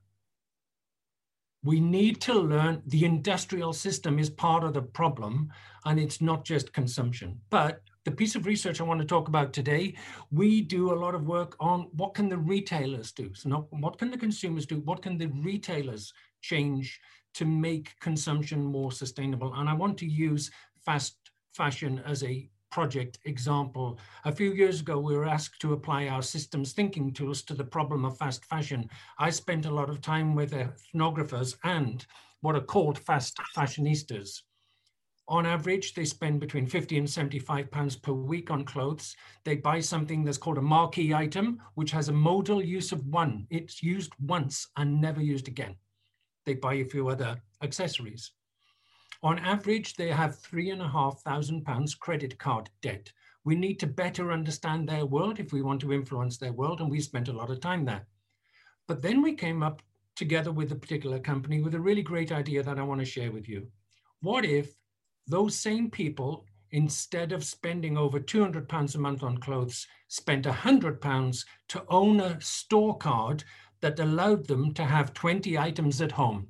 [1.63, 5.53] We need to learn the industrial system is part of the problem
[5.85, 7.41] and it's not just consumption.
[7.51, 9.95] But the piece of research I want to talk about today,
[10.31, 13.35] we do a lot of work on what can the retailers do?
[13.35, 14.81] So not what can the consumers do?
[14.81, 17.01] What can the retailers change
[17.35, 19.53] to make consumption more sustainable?
[19.55, 20.51] And I want to use
[20.85, 21.17] fast
[21.53, 23.99] fashion as a project example.
[24.25, 27.65] A few years ago, we were asked to apply our systems thinking tools to the
[27.65, 28.89] problem of fast fashion.
[29.19, 32.05] I spent a lot of time with ethnographers and
[32.41, 34.43] what are called fast fashionistas.
[35.31, 39.15] On average, they spend between 50 and 75 pounds per week on clothes.
[39.45, 43.47] They buy something that's called a marquee item, which has a modal use of one.
[43.51, 45.77] It's used once and never used again.
[46.49, 48.33] They buy a few other accessories.
[49.23, 53.13] On average, they have three and a half thousand pounds credit card debt.
[53.45, 56.91] We need to better understand their world if we want to influence their world, and
[56.91, 58.07] we spent a lot of time there.
[58.87, 59.83] But then we came up
[60.17, 63.31] together with a particular company with a really great idea that I want to share
[63.31, 63.67] with you.
[64.23, 64.75] What if
[65.27, 71.03] those same people, instead of spending over 200 pounds a month on clothes, spent 100
[71.03, 73.45] pounds to own a store card
[73.81, 76.49] that allowed them to have 20 items at home?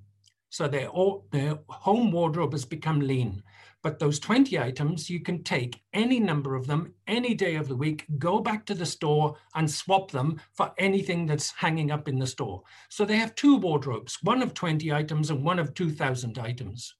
[0.50, 0.88] So their,
[1.30, 3.42] their home wardrobe has become lean.
[3.82, 7.76] But those 20 items, you can take any number of them any day of the
[7.76, 12.18] week, go back to the store and swap them for anything that's hanging up in
[12.18, 12.62] the store.
[12.88, 16.94] So they have two wardrobes, one of 20 items and one of 2,000 items.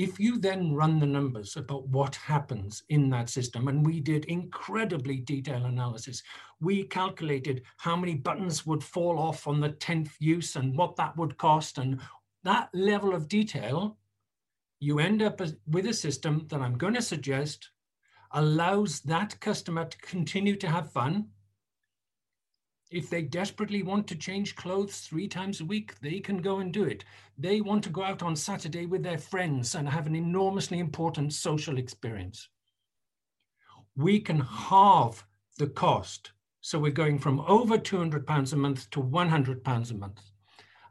[0.00, 4.24] If you then run the numbers about what happens in that system, and we did
[4.24, 6.22] incredibly detailed analysis,
[6.58, 11.14] we calculated how many buttons would fall off on the 10th use and what that
[11.18, 11.76] would cost.
[11.76, 12.00] And
[12.44, 13.98] that level of detail,
[14.78, 17.68] you end up with a system that I'm going to suggest
[18.32, 21.26] allows that customer to continue to have fun
[22.90, 26.72] if they desperately want to change clothes three times a week, they can go and
[26.72, 27.04] do it.
[27.38, 31.32] They want to go out on Saturday with their friends and have an enormously important
[31.32, 32.48] social experience.
[33.96, 35.24] We can halve
[35.58, 36.32] the cost.
[36.62, 40.20] So we're going from over 200 pounds a month to 100 pounds a month.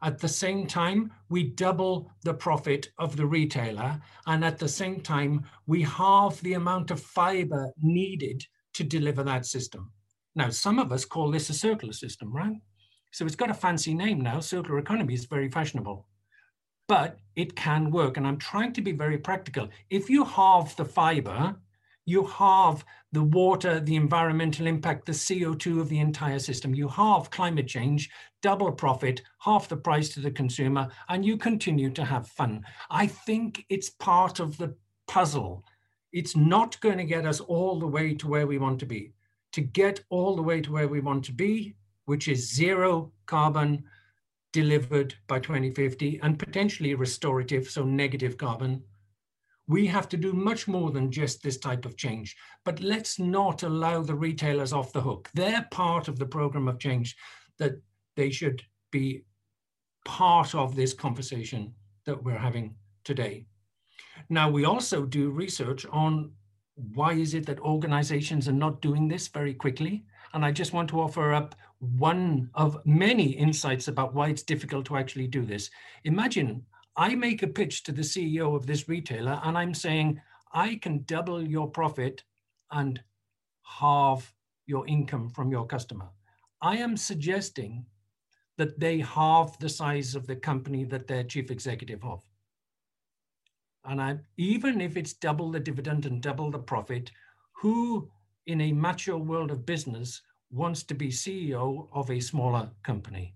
[0.01, 3.99] At the same time, we double the profit of the retailer.
[4.25, 8.45] And at the same time, we halve the amount of fiber needed
[8.75, 9.91] to deliver that system.
[10.35, 12.61] Now, some of us call this a circular system, right?
[13.11, 14.39] So it's got a fancy name now.
[14.39, 16.05] Circular economy is very fashionable,
[16.87, 18.17] but it can work.
[18.17, 19.69] And I'm trying to be very practical.
[19.89, 21.55] If you halve the fiber,
[22.05, 26.75] you halve the water, the environmental impact, the CO2 of the entire system.
[26.75, 28.09] You halve climate change,
[28.41, 32.63] double profit, half the price to the consumer, and you continue to have fun.
[32.89, 34.75] I think it's part of the
[35.07, 35.63] puzzle.
[36.13, 39.13] It's not going to get us all the way to where we want to be
[39.53, 41.75] to get all the way to where we want to be,
[42.05, 43.83] which is zero carbon
[44.51, 48.81] delivered by 2050 and potentially restorative, so negative carbon,
[49.67, 52.35] we have to do much more than just this type of change.
[52.65, 55.29] But let's not allow the retailers off the hook.
[55.35, 57.15] They're part of the program of change
[57.59, 57.73] that
[58.15, 59.23] they should be
[60.05, 61.73] part of this conversation
[62.05, 63.45] that we're having today.
[64.27, 66.31] Now, we also do research on
[66.93, 70.05] why is it that organizations are not doing this very quickly?
[70.33, 74.85] And I just want to offer up one of many insights about why it's difficult
[74.87, 75.69] to actually do this.
[76.03, 76.65] Imagine
[76.95, 80.21] I make a pitch to the CEO of this retailer and I'm saying,
[80.53, 82.23] I can double your profit
[82.71, 83.01] and
[83.63, 84.33] halve
[84.65, 86.09] your income from your customer.
[86.61, 87.85] I am suggesting
[88.57, 92.28] that they halve the size of the company that they're chief executive of.
[93.85, 97.11] And I, even if it's double the dividend and double the profit,
[97.53, 98.09] who
[98.45, 100.21] in a mature world of business
[100.51, 103.35] wants to be CEO of a smaller company?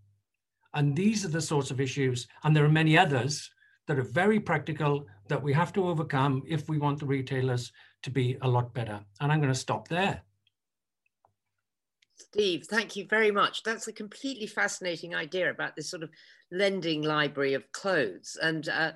[0.73, 3.49] And these are the sorts of issues, and there are many others
[3.87, 7.71] that are very practical that we have to overcome if we want the retailers
[8.01, 8.99] to be a lot better.
[9.19, 10.21] And I'm going to stop there.
[12.27, 13.63] Steve, thank you very much.
[13.63, 16.09] That's a completely fascinating idea about this sort of
[16.51, 18.37] lending library of clothes.
[18.41, 18.93] And uh,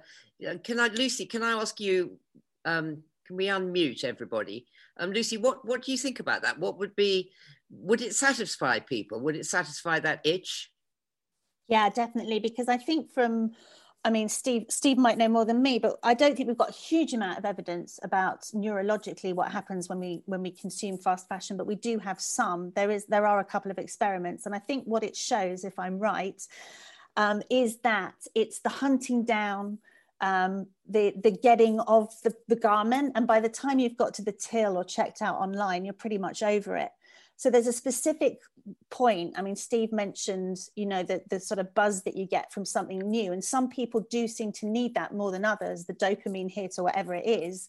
[0.63, 2.19] can I, Lucy, can I ask you,
[2.65, 4.65] um, can we unmute everybody?
[4.97, 6.59] Um, Lucy, what, what do you think about that?
[6.59, 7.31] What would be,
[7.69, 9.19] would it satisfy people?
[9.21, 10.71] Would it satisfy that itch?
[11.67, 12.39] Yeah, definitely.
[12.39, 13.51] Because I think from,
[14.07, 16.69] I mean, Steve, Steve might know more than me, but I don't think we've got
[16.69, 21.27] a huge amount of evidence about neurologically what happens when we when we consume fast
[21.27, 21.57] fashion.
[21.57, 22.71] But we do have some.
[22.73, 25.77] There is there are a couple of experiments, and I think what it shows, if
[25.77, 26.41] I'm right,
[27.17, 29.79] um, is that it's the hunting down
[30.21, 34.21] um, the the getting of the, the garment and by the time you've got to
[34.21, 36.89] the till or checked out online you're pretty much over it
[37.37, 38.39] so there's a specific
[38.89, 42.51] point i mean steve mentioned you know the, the sort of buzz that you get
[42.51, 45.93] from something new and some people do seem to need that more than others the
[45.93, 47.67] dopamine hit or whatever it is.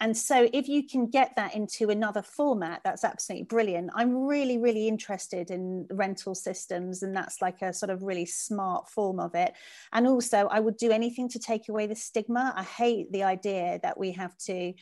[0.00, 3.90] And so if you can get that into another format that's absolutely brilliant.
[3.94, 8.88] I'm really really interested in rental systems and that's like a sort of really smart
[8.88, 9.54] form of it.
[9.92, 12.52] And also i would do anything to take away the stigma.
[12.56, 14.74] I hate the idea that we have to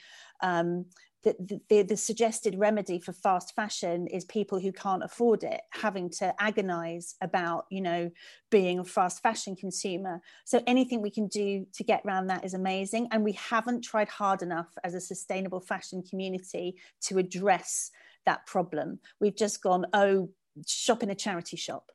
[0.42, 0.86] um,
[1.22, 6.10] the, the, the, suggested remedy for fast fashion is people who can't afford it having
[6.10, 8.10] to agonize about you know
[8.50, 10.20] being a fast fashion consumer.
[10.44, 13.08] So anything we can do to get around that is amazing.
[13.12, 17.90] And we haven't tried hard enough as a sustainable fashion community to address
[18.26, 18.98] that problem.
[19.20, 20.30] We've just gone oh
[20.66, 21.90] shop in a charity shop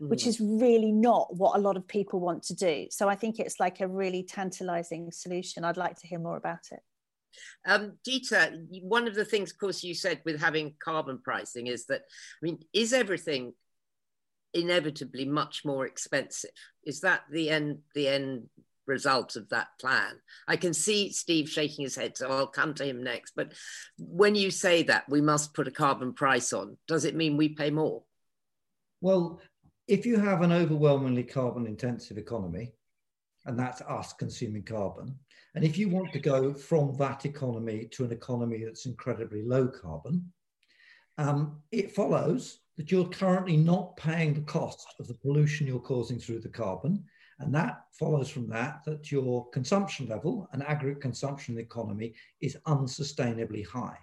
[0.00, 0.28] which mm.
[0.28, 2.86] is really not what a lot of people want to do.
[2.90, 5.62] So i think it's like a really tantalizing solution.
[5.62, 6.80] I'd like to hear more about it
[7.66, 11.86] um, Dieter, one of the things, of course, you said with having carbon pricing is
[11.86, 13.54] that, I mean, is everything
[14.54, 16.50] inevitably much more expensive?
[16.84, 18.48] Is that the end, the end
[18.86, 20.14] result of that plan?
[20.48, 23.32] I can see Steve shaking his head, so I'll come to him next.
[23.36, 23.52] But
[23.98, 27.50] when you say that we must put a carbon price on, does it mean we
[27.50, 28.02] pay more?
[29.00, 29.40] Well,
[29.88, 32.72] if you have an overwhelmingly carbon intensive economy,
[33.46, 35.18] and that's us consuming carbon,
[35.54, 39.66] and if you want to go from that economy to an economy that's incredibly low
[39.66, 40.32] carbon,
[41.18, 46.18] um, it follows that you're currently not paying the cost of the pollution you're causing
[46.18, 47.04] through the carbon.
[47.40, 52.14] And that follows from that that your consumption level and aggregate consumption in the economy
[52.40, 53.98] is unsustainably high.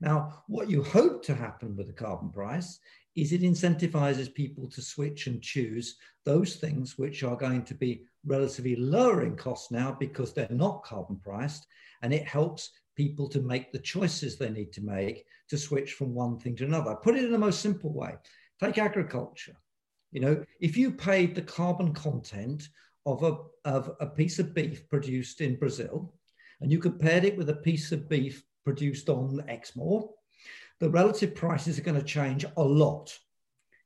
[0.00, 2.78] Now, what you hope to happen with the carbon price
[3.16, 8.04] is it incentivizes people to switch and choose those things which are going to be
[8.26, 11.66] relatively lower in cost now because they're not carbon priced.
[12.02, 16.14] And it helps people to make the choices they need to make to switch from
[16.14, 16.94] one thing to another.
[16.94, 18.14] Put it in the most simple way.
[18.62, 19.56] Take agriculture.
[20.12, 22.68] You know, if you paid the carbon content
[23.06, 26.12] of a, of a piece of beef produced in Brazil
[26.60, 30.10] and you compared it with a piece of beef produced on Exmoor,
[30.78, 33.16] the relative prices are going to change a lot.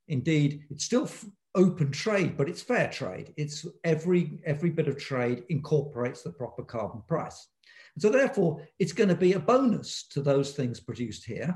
[0.09, 1.09] Indeed, it's still
[1.55, 3.32] open trade, but it's fair trade.
[3.36, 7.48] It's every every bit of trade incorporates the proper carbon price.
[7.94, 11.55] And so therefore, it's going to be a bonus to those things produced here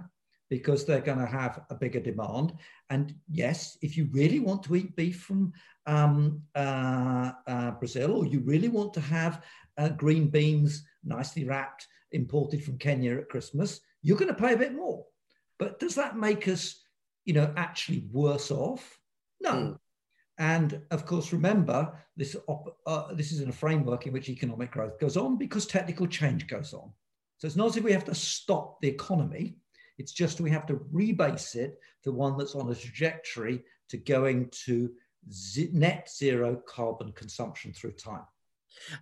[0.51, 2.55] because they're going to have a bigger demand.
[2.91, 5.53] And yes, if you really want to eat beef from
[5.87, 9.45] um, uh, uh, Brazil, or you really want to have
[9.77, 14.59] uh, green beans nicely wrapped imported from Kenya at Christmas, you're going to pay a
[14.59, 15.05] bit more.
[15.59, 16.81] But does that make us,
[17.25, 18.99] you know, actually worse off?
[19.41, 19.79] No.
[20.39, 22.37] And of course, remember, this,
[22.87, 26.47] uh, this is in a framework in which economic growth goes on because technical change
[26.47, 26.93] goes on.
[27.39, 29.57] So it's not as if we have to stop the economy,
[29.99, 34.49] it's just we have to rebase it to one that's on a trajectory to going
[34.65, 34.91] to
[35.73, 38.25] net zero carbon consumption through time.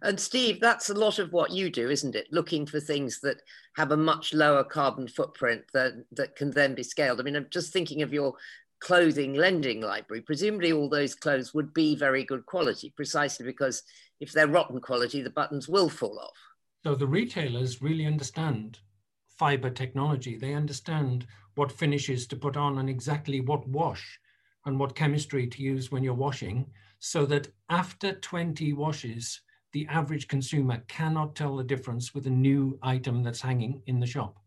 [0.02, 2.28] And Steve, that's a lot of what you do, isn't it?
[2.30, 3.42] Looking for things that
[3.76, 7.20] have a much lower carbon footprint that, that can then be scaled.
[7.20, 8.34] I mean, I'm just thinking of your
[8.86, 13.82] clothing lending library, presumably all those clothes would be very good quality, precisely because
[14.20, 16.38] if they're rotten quality, the buttons will fall off.
[16.84, 18.78] So the retailers really understand
[19.38, 20.36] fiber technology.
[20.36, 21.26] They understand
[21.56, 24.20] what finishes to put on and exactly what wash
[24.66, 26.64] and what chemistry to use when you're washing,
[27.00, 29.40] so that after 20 washes,
[29.72, 34.06] the average consumer cannot tell the difference with a new item that's hanging in the
[34.06, 34.38] shop.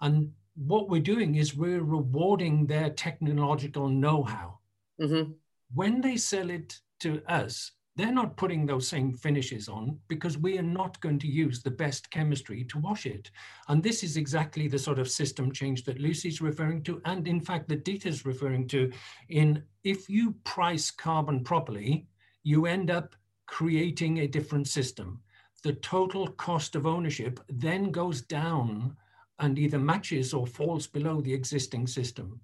[0.00, 0.32] And
[0.66, 4.58] what we're doing is we're rewarding their technological know-how.
[5.00, 5.32] Mm-hmm.
[5.74, 10.58] When they sell it to us, they're not putting those same finishes on because we
[10.58, 13.30] are not going to use the best chemistry to wash it.
[13.68, 17.40] And this is exactly the sort of system change that Lucy's referring to, and in
[17.40, 18.92] fact that Dieter's referring to.
[19.30, 22.06] In if you price carbon properly,
[22.42, 25.20] you end up creating a different system.
[25.62, 28.96] The total cost of ownership then goes down
[29.40, 32.40] and either matches or falls below the existing system.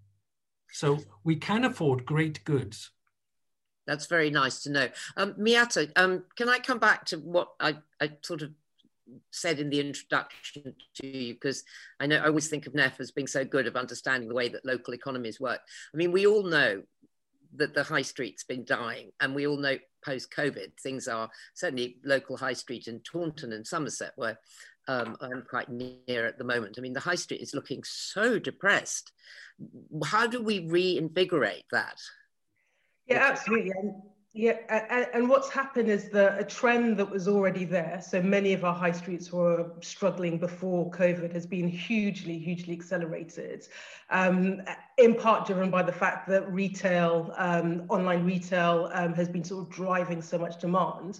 [0.72, 2.90] So we can afford great goods.
[3.86, 4.88] That's very nice to know.
[5.16, 8.50] Um, Miatta, um, can I come back to what I, I sort of
[9.30, 11.62] said in the introduction to you because
[12.00, 14.48] I know I always think of NEF as being so good of understanding the way
[14.48, 15.60] that local economies work.
[15.94, 16.82] I mean, we all know
[17.54, 21.96] that the high street's been dying, and we all know post COVID things are certainly
[22.04, 24.38] local high street in Taunton and Somerset where
[24.88, 26.76] um, I'm quite near at the moment.
[26.78, 29.12] I mean, the high street is looking so depressed.
[30.04, 32.00] How do we reinvigorate that?
[33.06, 33.72] Yeah, absolutely.
[33.78, 33.94] And
[34.32, 38.52] Yeah, and, and what's happened is that a trend that was already there, so many
[38.52, 43.66] of our high streets were struggling before COVID, has been hugely, hugely accelerated,
[44.10, 44.60] um,
[44.98, 49.66] in part driven by the fact that retail, um, online retail, um, has been sort
[49.66, 51.18] of driving so much demand.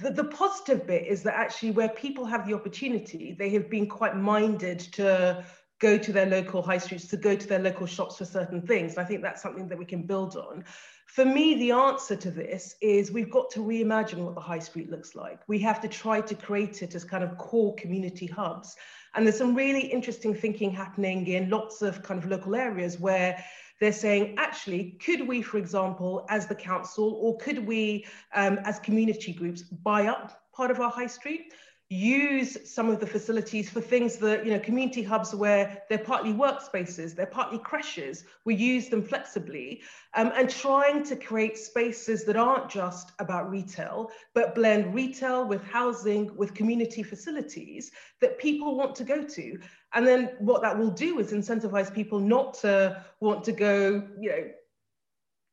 [0.00, 3.86] The, the positive bit is that actually, where people have the opportunity, they have been
[3.86, 5.44] quite minded to
[5.78, 8.92] go to their local high streets, to go to their local shops for certain things.
[8.92, 10.64] And I think that's something that we can build on.
[11.06, 14.90] For me, the answer to this is we've got to reimagine what the high street
[14.90, 15.40] looks like.
[15.46, 18.76] We have to try to create it as kind of core community hubs.
[19.14, 23.44] And there's some really interesting thinking happening in lots of kind of local areas where
[23.82, 28.78] they're saying, actually, could we, for example, as the council, or could we, um, as
[28.78, 31.52] community groups, buy up part of our high street?
[31.92, 36.32] Use some of the facilities for things that, you know, community hubs where they're partly
[36.32, 39.82] workspaces, they're partly creches, we use them flexibly,
[40.14, 45.62] um, and trying to create spaces that aren't just about retail, but blend retail with
[45.64, 47.90] housing, with community facilities
[48.20, 49.58] that people want to go to.
[49.94, 54.30] And then what that will do is incentivize people not to want to go, you
[54.30, 54.50] know,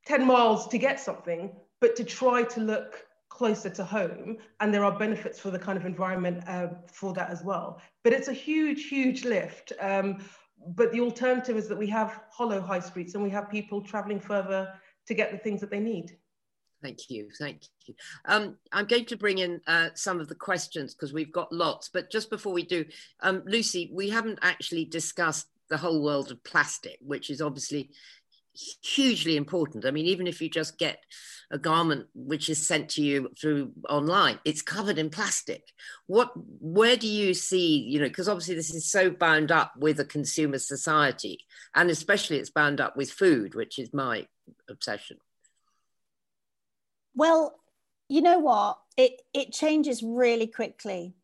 [0.05, 3.05] 10 miles to get something, but to try to look
[3.39, 7.29] closer to home and there are benefits for the kind of environment uh, for that
[7.29, 10.17] as well but it's a huge huge lift um,
[10.75, 14.19] but the alternative is that we have hollow high streets and we have people traveling
[14.19, 14.73] further
[15.07, 16.17] to get the things that they need
[16.81, 17.93] Thank you, thank you.
[18.23, 21.89] Um, I'm going to bring in uh, some of the questions because we've got lots,
[21.89, 22.85] but just before we do,
[23.19, 27.89] um, Lucy, we haven't actually discussed the whole world of plastic, which is obviously
[28.83, 29.85] hugely important.
[29.85, 31.03] I mean, even if you just get
[31.51, 35.63] a garment which is sent to you through online, it's covered in plastic.
[36.07, 39.99] What, where do you see, you know, because obviously this is so bound up with
[39.99, 41.39] a consumer society,
[41.75, 44.27] and especially it's bound up with food, which is my
[44.69, 45.17] obsession.
[47.15, 47.55] Well,
[48.07, 48.79] you know what?
[48.97, 51.15] It it changes really quickly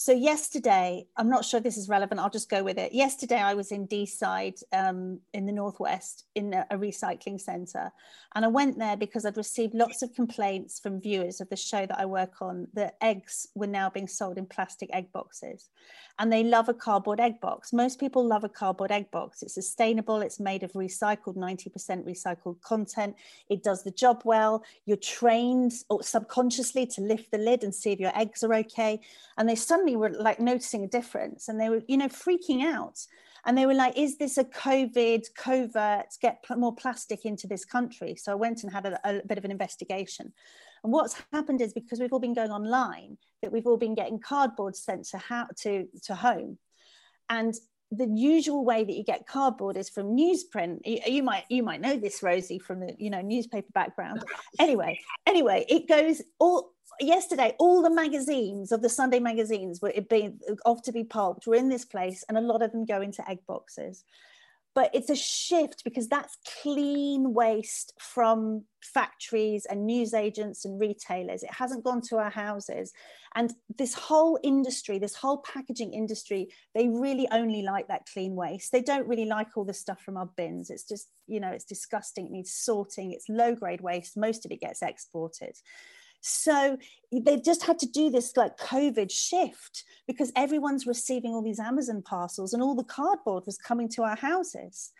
[0.00, 2.92] so yesterday i'm not sure this is relevant i'll just go with it.
[2.92, 7.90] Yesterday i was in deeside um, in the northwest in a, a recycling centre
[8.36, 11.84] and i went there because i'd received lots of complaints from viewers of the show
[11.84, 15.68] that i work on that eggs were now being sold in plastic egg boxes
[16.18, 17.72] and they love a cardboard egg box.
[17.72, 19.42] Most people love a cardboard egg box.
[19.42, 21.70] It's sustainable it's made of recycled 90%
[22.04, 23.14] recycled content.
[23.48, 24.64] It does the job well.
[24.84, 29.00] You're trained or subconsciously to lift the lid and see if your eggs are okay.
[29.36, 32.64] And they suddenly suddenly were like noticing a difference and they were, you know, freaking
[32.64, 32.98] out.
[33.46, 38.16] And they were like, is this a COVID covert, get more plastic into this country?
[38.16, 40.32] So I went and had a, a bit of an investigation.
[40.84, 44.20] And what's happened is because we've all been going online, that we've all been getting
[44.20, 46.58] cardboard sent to, ha- to, to home.
[47.30, 47.54] And
[47.90, 50.80] the usual way that you get cardboard is from newsprint.
[50.84, 54.22] You, you, might you might know this, Rosie, from the you know newspaper background.
[54.58, 60.40] Anyway, anyway, it goes all yesterday, all the magazines of the Sunday magazines were being
[60.64, 63.28] off to be pulped were in this place, and a lot of them go into
[63.28, 64.04] egg boxes.
[64.74, 71.42] But it's a shift because that's clean waste from factories and newsagents and retailers.
[71.42, 72.92] It hasn't gone to our houses.
[73.34, 78.70] And this whole industry, this whole packaging industry, they really only like that clean waste.
[78.70, 80.70] They don't really like all the stuff from our bins.
[80.70, 82.26] It's just, you know, it's disgusting.
[82.26, 83.10] It needs sorting.
[83.10, 84.16] It's low grade waste.
[84.16, 85.56] Most of it gets exported.
[86.20, 86.78] So
[87.12, 92.02] they just had to do this like COVID shift because everyone's receiving all these Amazon
[92.02, 94.92] parcels and all the cardboard was coming to our houses.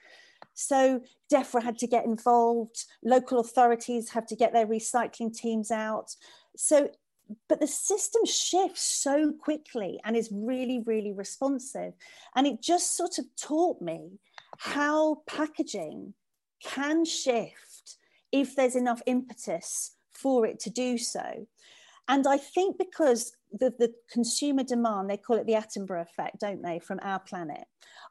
[0.55, 1.03] So
[1.33, 6.15] DEFRA had to get involved, local authorities have to get their recycling teams out.
[6.57, 6.91] So,
[7.49, 11.93] but the system shifts so quickly and is really, really responsive.
[12.35, 14.19] And it just sort of taught me
[14.59, 16.15] how packaging
[16.63, 17.97] can shift
[18.33, 21.47] if there's enough impetus for it to do so.
[22.09, 26.63] And I think because the, the consumer demand, they call it the Attenborough effect, don't
[26.63, 27.65] they, from our planet.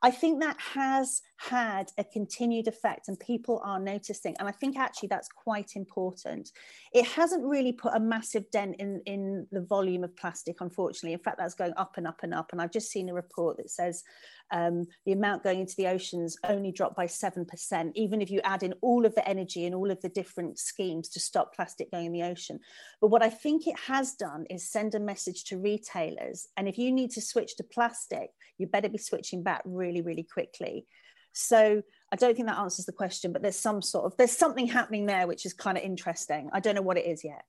[0.04, 4.36] I think that has had a continued effect and people are noticing.
[4.38, 6.52] And I think actually that's quite important.
[6.94, 11.14] It hasn't really put a massive dent in, in the volume of plastic, unfortunately.
[11.14, 12.52] In fact, that's going up and up and up.
[12.52, 14.04] And I've just seen a report that says
[14.52, 18.64] um, the amount going into the oceans only dropped by 7%, even if you add
[18.64, 22.08] in all of the energy and all of the different schemes to stop plastic going
[22.08, 22.60] in the ocean.
[23.02, 26.48] But what I think it has done is send a message to retailers.
[26.58, 30.24] And if you need to switch to plastic, you better be switching back really, really
[30.24, 30.86] quickly.
[31.34, 34.68] So I don't think that answers the question, but there's some sort of there's something
[34.68, 36.50] happening there which is kind of interesting.
[36.52, 37.44] I don't know what it is yet.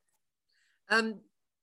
[0.90, 1.20] Um,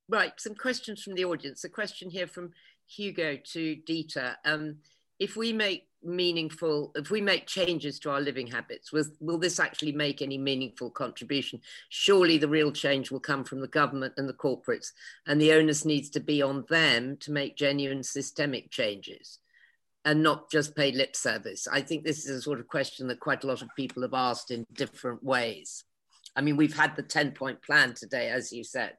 [0.09, 1.63] right, some questions from the audience.
[1.63, 2.51] A question here from
[2.87, 4.35] Hugo to Dieter.
[4.43, 4.77] Um,
[5.19, 9.59] if we make meaningful, if we make changes to our living habits, will, will this
[9.59, 11.59] actually make any meaningful contribution?
[11.89, 14.91] Surely the real change will come from the government and the corporates,
[15.25, 19.39] and the onus needs to be on them to make genuine systemic changes
[20.05, 21.67] and not just pay lip service.
[21.67, 24.13] I think this is a sort of question that quite a lot of people have
[24.13, 25.83] asked in different ways.
[26.35, 28.93] I mean, we've had the 10 point plan today, as you said.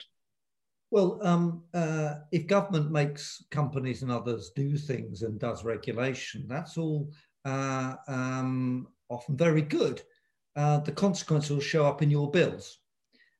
[0.90, 6.78] Well, um, uh, if government makes companies and others do things and does regulation, that's
[6.78, 7.10] all
[7.44, 10.02] uh, um, often very good.
[10.54, 12.78] Uh, the consequence will show up in your bills.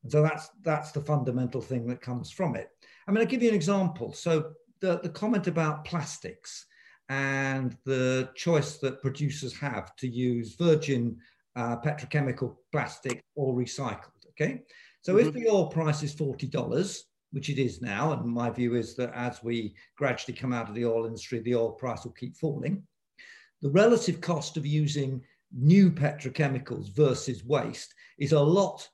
[0.03, 2.69] And so that's that's the fundamental thing that comes from it.
[3.07, 4.13] I mean, I'll give you an example.
[4.13, 6.67] So the, the comment about plastics
[7.09, 11.17] and the choice that producers have to use virgin
[11.55, 14.27] uh, petrochemical plastic or recycled.
[14.31, 14.63] Okay.
[15.03, 15.29] So mm-hmm.
[15.29, 16.99] if the oil price is $40,
[17.33, 18.13] which it is now.
[18.13, 21.55] And my view is that as we gradually come out of the oil industry, the
[21.55, 22.83] oil price will keep falling.
[23.63, 25.23] The relative cost of using
[25.53, 28.89] new petrochemicals versus waste is a lot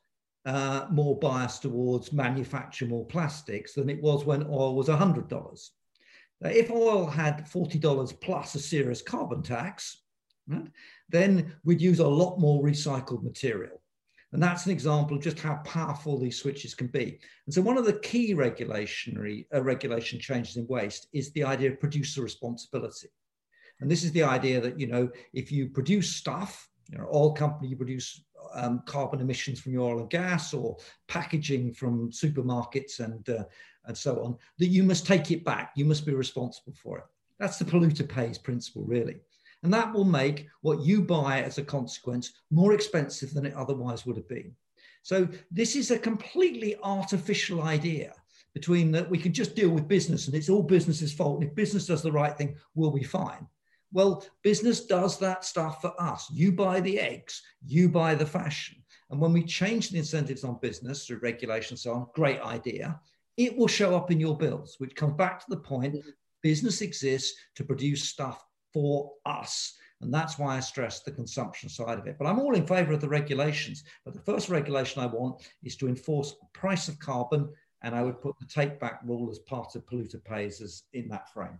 [0.45, 5.68] uh, more biased towards manufacture more plastics than it was when oil was $100.
[6.45, 10.03] If oil had $40 plus a serious carbon tax,
[10.49, 10.66] right,
[11.09, 13.82] then we'd use a lot more recycled material.
[14.33, 17.18] And that's an example of just how powerful these switches can be.
[17.47, 21.70] And so one of the key regulationary uh, regulation changes in waste is the idea
[21.70, 23.09] of producer responsibility.
[23.80, 27.33] And this is the idea that, you know, if you produce stuff, you know, oil
[27.33, 28.24] company, you produce
[28.55, 30.76] um, carbon emissions from your oil and gas or
[31.09, 33.45] packaging from supermarkets and, uh,
[33.87, 35.72] and so on, that you must take it back.
[35.76, 37.05] You must be responsible for it.
[37.39, 39.16] That's the polluter pays principle, really.
[39.63, 44.05] And that will make what you buy as a consequence more expensive than it otherwise
[44.05, 44.55] would have been.
[45.03, 48.15] So this is a completely artificial idea
[48.55, 51.41] between that we can just deal with business and it's all business's fault.
[51.41, 53.47] And if business does the right thing, we'll be fine.
[53.93, 56.29] Well, business does that stuff for us.
[56.31, 58.77] You buy the eggs, you buy the fashion.
[59.11, 62.99] And when we change the incentives on business through regulation, and so on, great idea,
[63.37, 66.09] it will show up in your bills, which comes back to the point mm-hmm.
[66.43, 69.75] business exists to produce stuff for us.
[70.01, 72.16] And that's why I stress the consumption side of it.
[72.18, 73.85] But I'm all in favor of the regulations.
[74.05, 77.49] But the first regulation I want is to enforce price of carbon.
[77.83, 81.09] And I would put the take back rule as part of polluter pays as in
[81.09, 81.59] that frame.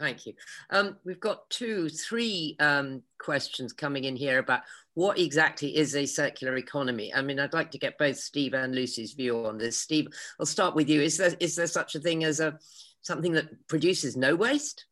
[0.00, 0.32] Thank you.
[0.70, 4.62] Um, we've got two, three um, questions coming in here about
[4.94, 7.12] what exactly is a circular economy.
[7.14, 9.78] I mean, I'd like to get both Steve and Lucy's view on this.
[9.78, 10.08] Steve,
[10.40, 11.02] I'll start with you.
[11.02, 12.58] Is there is there such a thing as a
[13.02, 14.86] something that produces no waste?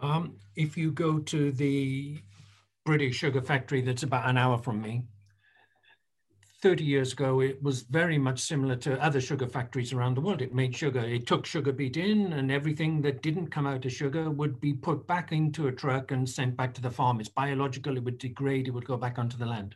[0.00, 2.18] Um, if you go to the
[2.86, 5.02] British sugar factory that's about an hour from me,
[6.62, 10.42] 30 years ago, it was very much similar to other sugar factories around the world.
[10.42, 13.92] It made sugar, it took sugar beet in, and everything that didn't come out of
[13.92, 17.18] sugar would be put back into a truck and sent back to the farm.
[17.18, 19.74] It's biological, it would degrade, it would go back onto the land.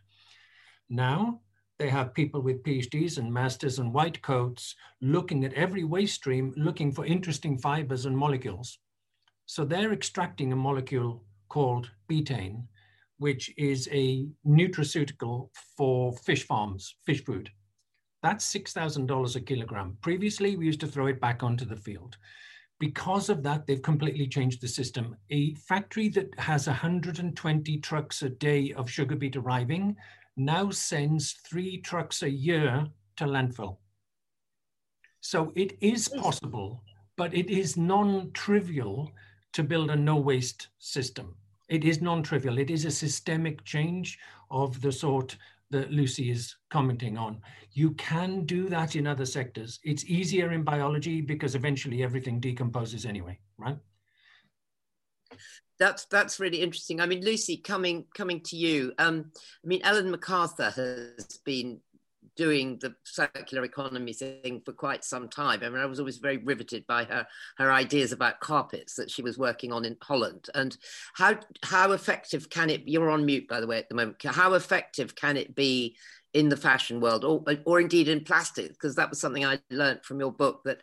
[0.90, 1.40] Now,
[1.78, 6.52] they have people with PhDs and masters and white coats looking at every waste stream,
[6.56, 8.78] looking for interesting fibers and molecules.
[9.46, 12.64] So they're extracting a molecule called betaine,
[13.18, 17.50] which is a nutraceutical for fish farms, fish food.
[18.22, 19.98] That's $6,000 a kilogram.
[20.00, 22.16] Previously, we used to throw it back onto the field.
[22.80, 25.16] Because of that, they've completely changed the system.
[25.30, 29.96] A factory that has 120 trucks a day of sugar beet arriving
[30.36, 32.86] now sends three trucks a year
[33.16, 33.76] to landfill.
[35.20, 36.82] So it is possible,
[37.16, 39.12] but it is non trivial
[39.54, 41.34] to build a no waste system.
[41.68, 44.18] It is non trivial, it is a systemic change
[44.50, 45.36] of the sort
[45.70, 47.40] that Lucy is commenting on.
[47.72, 49.80] You can do that in other sectors.
[49.82, 53.78] It's easier in biology because eventually everything decomposes anyway, right?
[55.78, 57.00] That's that's really interesting.
[57.00, 58.92] I mean, Lucy, coming coming to you.
[58.98, 59.32] Um,
[59.64, 61.80] I mean, Ellen MacArthur has been
[62.36, 65.60] doing the circular economy thing for quite some time.
[65.62, 67.26] I mean, I was always very riveted by her
[67.58, 70.48] her ideas about carpets that she was working on in Holland.
[70.54, 70.76] And
[71.14, 72.82] how how effective can it?
[72.86, 74.16] You're on mute, by the way, at the moment.
[74.24, 75.96] How effective can it be
[76.32, 78.70] in the fashion world, or or indeed in plastics?
[78.70, 80.82] Because that was something I learned from your book that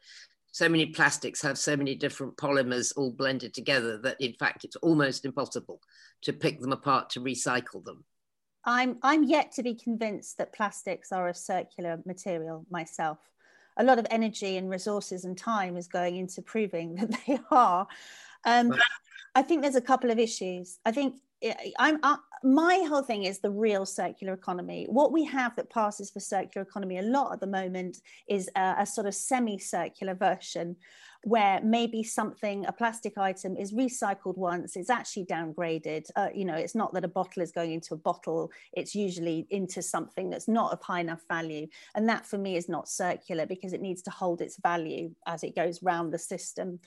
[0.52, 4.76] so many plastics have so many different polymers all blended together that in fact it's
[4.78, 5.80] almost impossible
[6.22, 8.04] to pick them apart to recycle them
[8.64, 13.18] I'm I'm yet to be convinced that plastics are a circular material myself.
[13.78, 17.88] A lot of energy and resources and time is going into proving that they are.
[18.46, 18.76] Um,
[19.34, 20.80] I think there's a couple of issues.
[20.86, 21.16] I think
[21.80, 24.88] I'm uh, my whole thing is the real circular economy.
[24.90, 28.76] What we have that passes for circular economy a lot at the moment is a,
[28.80, 30.76] a sort of semi-circular version
[31.24, 36.10] where maybe something, a plastic item is recycled once, it's actually downgraded.
[36.16, 39.46] Uh, you know, it's not that a bottle is going into a bottle, it's usually
[39.52, 41.68] into something that's not of high enough value.
[41.94, 45.44] And that for me is not circular because it needs to hold its value as
[45.44, 46.80] it goes round the system.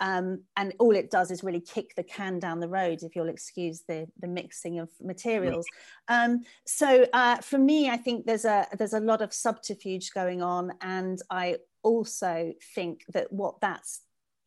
[0.00, 3.28] Um, and all it does is really kick the can down the road, if you'll
[3.28, 5.66] excuse the, the mixing of materials.
[6.08, 10.42] Um, so uh, for me, I think there's a there's a lot of subterfuge going
[10.42, 14.02] on, and I also think that what that's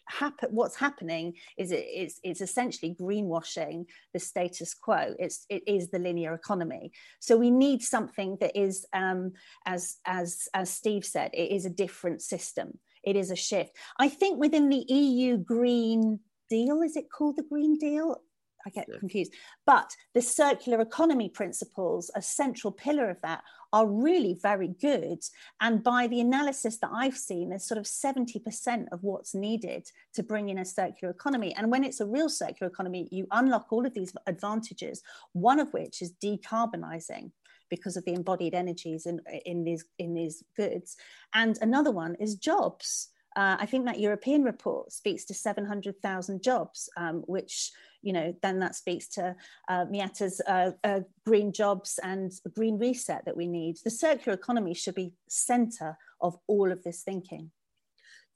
[0.10, 5.14] happen what's happening is it, it's it's essentially greenwashing the status quo.
[5.20, 6.92] It's it is the linear economy.
[7.20, 9.34] So we need something that is um,
[9.66, 13.76] as as as steve said it is a different system it is a shift.
[14.00, 18.22] I think within the EU Green Deal, is it called the Green Deal?
[18.66, 18.98] I get yeah.
[19.00, 19.34] confused.
[19.66, 23.44] But the circular economy principles, a central pillar of that,
[23.74, 25.20] are really very good.
[25.60, 30.24] And by the analysis that I've seen, there's sort of 70% of what's needed to
[30.24, 31.54] bring in a circular economy.
[31.56, 35.02] And when it's a real circular economy, you unlock all of these advantages,
[35.34, 37.32] one of which is decarbonizing
[37.76, 40.96] because of the embodied energies in, in these in these goods.
[41.34, 43.10] And another one is jobs.
[43.36, 47.72] Uh, I think that European report speaks to 700,000 jobs, um, which,
[48.04, 49.36] you know, then that speaks to
[49.70, 53.78] uh, Miatta's uh, uh, green jobs and green reset that we need.
[53.84, 57.50] The circular economy should be center of all of this thinking.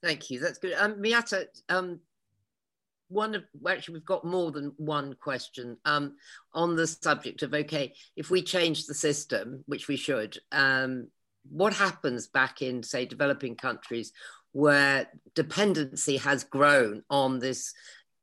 [0.01, 0.39] Thank you.
[0.39, 0.73] That's good.
[0.73, 1.99] Um, Miatta, um,
[3.09, 6.15] one of actually we've got more than one question um,
[6.53, 11.07] on the subject of okay if we change the system which we should um,
[11.49, 14.11] what happens back in say developing countries
[14.51, 17.73] where dependency has grown on this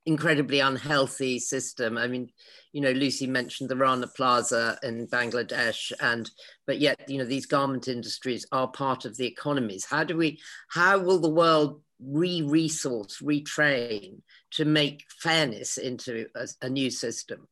[0.07, 1.97] incredibly unhealthy system?
[1.97, 2.29] I mean
[2.73, 6.31] you know lucy mentioned the rana plaza in bangladesh and
[6.67, 9.87] but yet you know these garment industries are part of the economies.
[9.87, 14.21] How do we how will the world re-resource retrain
[14.53, 17.49] to make fairness into a, a new system?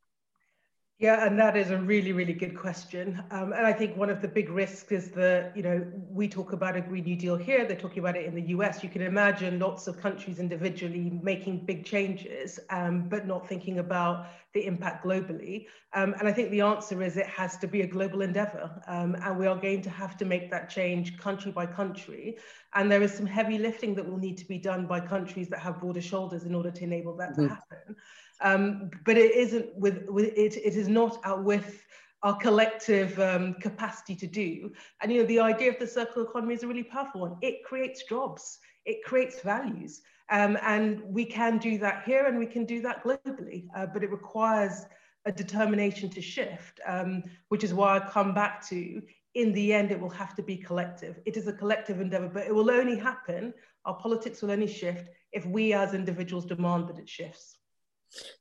[1.03, 3.21] Yeah, and that is a really, really good question.
[3.33, 6.53] Um, and I think one of the big risks is that, you know, we talk
[6.53, 8.85] about a Green New Deal here, they're talking about it in the US.
[8.85, 14.29] You can imagine lots of countries individually making big changes, um, but not thinking about
[14.55, 15.67] the impact globally.
[15.93, 18.71] Um, and I think the answer is it has to be a global endeavor.
[18.87, 22.37] Um, and we are going to have to make that change country by country.
[22.75, 25.59] And there is some heavy lifting that will need to be done by countries that
[25.59, 27.49] have broader shoulders in order to enable that mm-hmm.
[27.49, 27.97] to happen.
[28.43, 31.83] Um, but it isn't with, with it, it is not out with
[32.23, 34.73] our collective um, capacity to do.
[35.01, 37.37] And you know, the idea of the circular economy is a really powerful one.
[37.41, 40.03] It creates jobs, it creates values.
[40.31, 44.03] Um, and we can do that here and we can do that globally, uh, but
[44.03, 44.87] it requires
[45.25, 49.03] a determination to shift, um, which is why I come back to
[49.35, 51.19] in the end, it will have to be collective.
[51.25, 55.09] It is a collective endeavor, but it will only happen, our politics will only shift
[55.33, 57.57] if we as individuals demand that it shifts.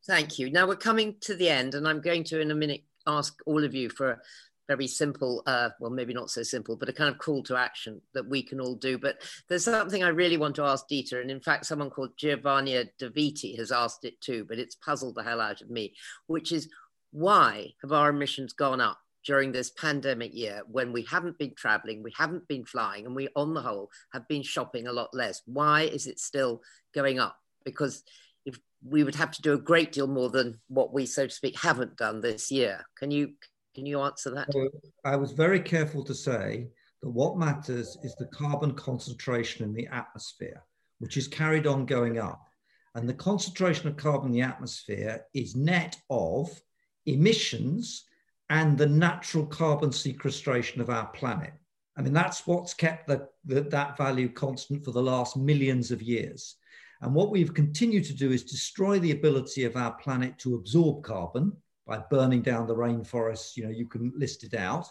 [0.05, 0.49] Thank you.
[0.49, 3.63] Now we're coming to the end, and I'm going to, in a minute, ask all
[3.63, 4.19] of you for a
[4.67, 8.01] very simple, uh, well, maybe not so simple, but a kind of call to action
[8.13, 8.97] that we can all do.
[8.97, 12.89] But there's something I really want to ask Dieter, and in fact, someone called Giovanni
[12.99, 15.93] Daviti has asked it too, but it's puzzled the hell out of me,
[16.28, 16.69] which is
[17.11, 18.97] why have our emissions gone up?
[19.24, 23.28] during this pandemic year when we haven't been traveling, we haven't been flying, and we,
[23.36, 25.41] on the whole, have been shopping a lot less.
[25.45, 26.61] Why is it still
[26.93, 27.38] going up?
[27.63, 28.03] Because
[28.84, 31.59] we would have to do a great deal more than what we, so to speak,
[31.59, 32.86] haven't done this year.
[32.97, 33.34] Can you
[33.75, 34.49] can you answer that?
[35.05, 36.67] I was very careful to say
[37.01, 40.61] that what matters is the carbon concentration in the atmosphere,
[40.99, 42.45] which is carried on going up.
[42.95, 46.49] And the concentration of carbon in the atmosphere is net of
[47.05, 48.03] emissions
[48.49, 51.53] and the natural carbon sequestration of our planet.
[51.97, 56.01] I mean, that's what's kept the, the, that value constant for the last millions of
[56.01, 56.57] years.
[57.02, 61.04] And what we've continued to do is destroy the ability of our planet to absorb
[61.04, 61.54] carbon
[61.88, 63.58] by burning down the rainforests.
[63.58, 64.88] You know, you can list it out.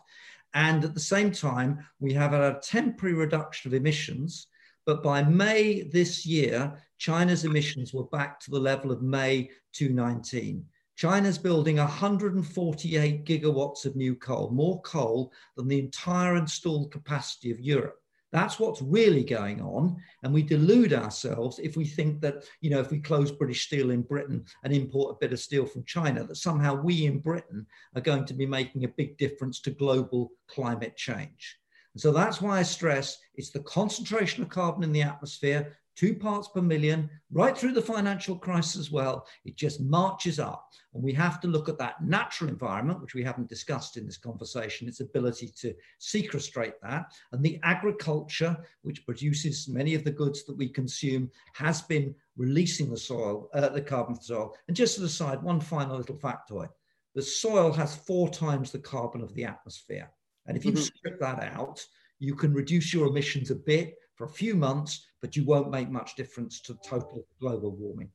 [0.54, 4.48] And at the same time, we have a temporary reduction of emissions.
[4.86, 10.64] But by May this year, China's emissions were back to the level of May 2019.
[10.96, 17.60] China's building 148 gigawatts of new coal, more coal than the entire installed capacity of
[17.60, 17.99] Europe.
[18.32, 19.96] That's what's really going on.
[20.22, 23.90] And we delude ourselves if we think that, you know, if we close British Steel
[23.90, 27.66] in Britain and import a bit of steel from China, that somehow we in Britain
[27.96, 31.58] are going to be making a big difference to global climate change.
[31.94, 36.14] And so that's why I stress it's the concentration of carbon in the atmosphere two
[36.14, 39.26] parts per million, right through the financial crisis as well.
[39.44, 40.70] It just marches up.
[40.94, 44.16] And we have to look at that natural environment, which we haven't discussed in this
[44.16, 47.12] conversation, its ability to sequestrate that.
[47.32, 52.88] And the agriculture, which produces many of the goods that we consume, has been releasing
[52.88, 54.56] the soil, uh, the carbon from the soil.
[54.68, 56.70] And just as a side, one final little factoid.
[57.14, 60.10] The soil has four times the carbon of the atmosphere.
[60.46, 60.80] And if you mm-hmm.
[60.80, 61.84] strip that out,
[62.20, 65.90] you can reduce your emissions a bit for a few months, but you won't make
[65.90, 68.10] much difference to total global warming.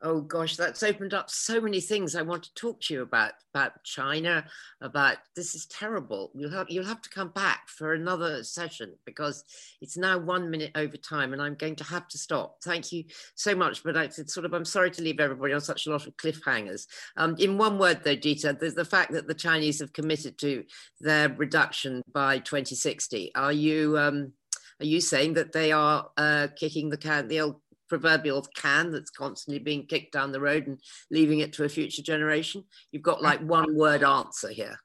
[0.00, 3.32] Oh gosh, that's opened up so many things I want to talk to you about
[3.52, 4.44] about China.
[4.80, 6.30] About this is terrible.
[6.36, 9.42] You'll have you'll have to come back for another session because
[9.80, 12.58] it's now one minute over time, and I'm going to have to stop.
[12.62, 13.04] Thank you
[13.34, 16.06] so much, but I, sort of I'm sorry to leave everybody on such a lot
[16.06, 16.86] of cliffhangers.
[17.16, 20.62] Um, in one word, though, Dieter, there's the fact that the Chinese have committed to
[21.00, 23.34] their reduction by 2060.
[23.34, 24.32] Are you um,
[24.80, 29.10] are you saying that they are uh, kicking the can the old proverbial can that's
[29.10, 30.78] constantly being kicked down the road and
[31.10, 32.64] leaving it to a future generation?
[32.92, 34.78] You've got like one word answer here.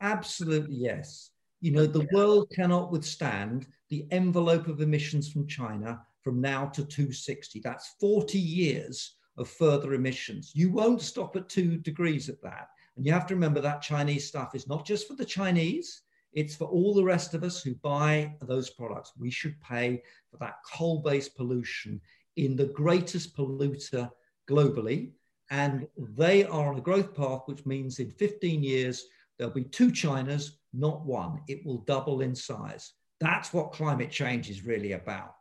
[0.00, 1.30] Absolutely, yes.
[1.60, 6.84] You know, the world cannot withstand the envelope of emissions from China from now to
[6.84, 7.60] 260.
[7.60, 10.52] That's 40 years of further emissions.
[10.54, 12.68] You won't stop at two degrees at that.
[12.96, 16.02] And you have to remember that Chinese stuff is not just for the Chinese,
[16.32, 19.12] it's for all the rest of us who buy those products.
[19.18, 22.00] We should pay for that coal based pollution
[22.36, 24.10] in the greatest polluter
[24.48, 25.12] globally.
[25.50, 29.04] And they are on a growth path, which means in 15 years,
[29.38, 31.40] there'll be two Chinas, not one.
[31.48, 32.92] It will double in size.
[33.20, 35.34] That's what climate change is really about.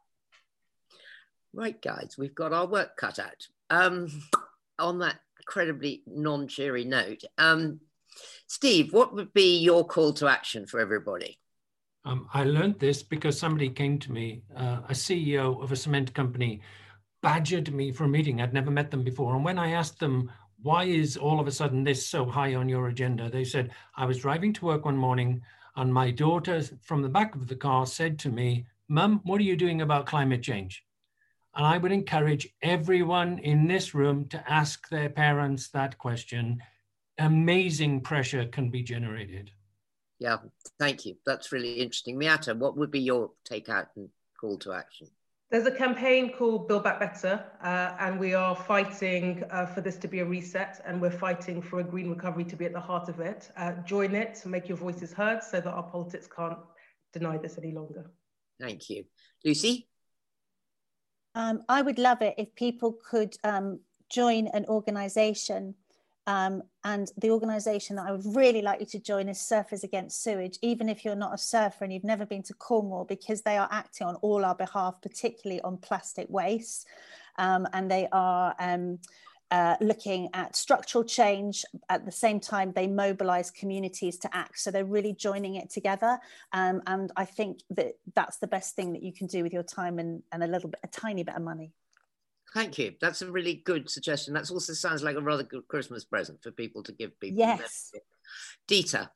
[1.54, 3.48] Right, guys, we've got our work cut out.
[3.70, 4.08] Um,
[4.80, 7.80] on that incredibly non cheery note, um,
[8.48, 11.38] Steve, what would be your call to action for everybody?
[12.06, 16.14] Um, I learned this because somebody came to me, uh, a CEO of a cement
[16.14, 16.62] company
[17.22, 18.42] badgered me for a meeting.
[18.42, 19.36] I'd never met them before.
[19.36, 22.70] And when I asked them, why is all of a sudden this so high on
[22.70, 23.30] your agenda?
[23.30, 25.42] They said, I was driving to work one morning
[25.78, 29.44] and my daughter from the back of the car said to me, Mum, what are
[29.44, 30.84] you doing about climate change?
[31.56, 36.64] And I would encourage everyone in this room to ask their parents that question.
[37.20, 39.52] Amazing pressure can be generated.
[40.20, 40.38] Yeah,
[40.80, 41.16] thank you.
[41.26, 42.18] That's really interesting.
[42.18, 44.10] Miatta, what would be your take out and
[44.40, 45.08] call to action?
[45.50, 49.96] There's a campaign called Build Back Better, uh, and we are fighting uh, for this
[49.98, 52.82] to be a reset, and we're fighting for a green recovery to be at the
[52.82, 53.50] heart of it.
[53.56, 56.60] Uh, join it, make your voices heard so that our politics can't
[57.14, 58.12] deny this any longer.
[58.60, 59.06] Thank you.
[59.46, 59.88] Lucy?
[61.34, 65.76] Um, I would love it if people could um, join an organisation
[66.28, 70.22] um, and the organisation that I would really like you to join is Surfers Against
[70.22, 73.58] Sewage, even if you're not a surfer and you've never been to Cornwall, because they
[73.58, 76.86] are acting on all our behalf, particularly on plastic waste.
[77.38, 79.00] Um, and they are um,
[79.52, 81.64] uh, looking at structural change.
[81.90, 84.60] At the same time, they mobilize communities to act.
[84.60, 86.20] So they're really joining it together.
[86.52, 89.64] Um, and I think that that's the best thing that you can do with your
[89.64, 91.72] time and, and a little bit, a tiny bit of money.
[92.54, 92.94] Thank you.
[93.02, 94.34] That's a really good suggestion.
[94.34, 97.40] That also sounds like a rather good Christmas present for people to give people.
[97.40, 97.92] Yes.
[98.68, 99.10] Dieter.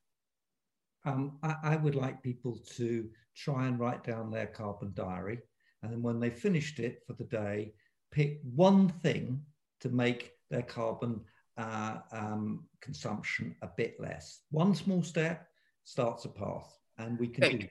[1.05, 5.39] Um, I, I, would like people to try and write down their carbon diary.
[5.81, 7.73] And then when they finished it for the day,
[8.11, 9.41] pick one thing
[9.79, 11.21] to make their carbon
[11.57, 14.41] uh, um, consumption a bit less.
[14.51, 15.47] One small step
[15.85, 17.67] starts a path, and we can do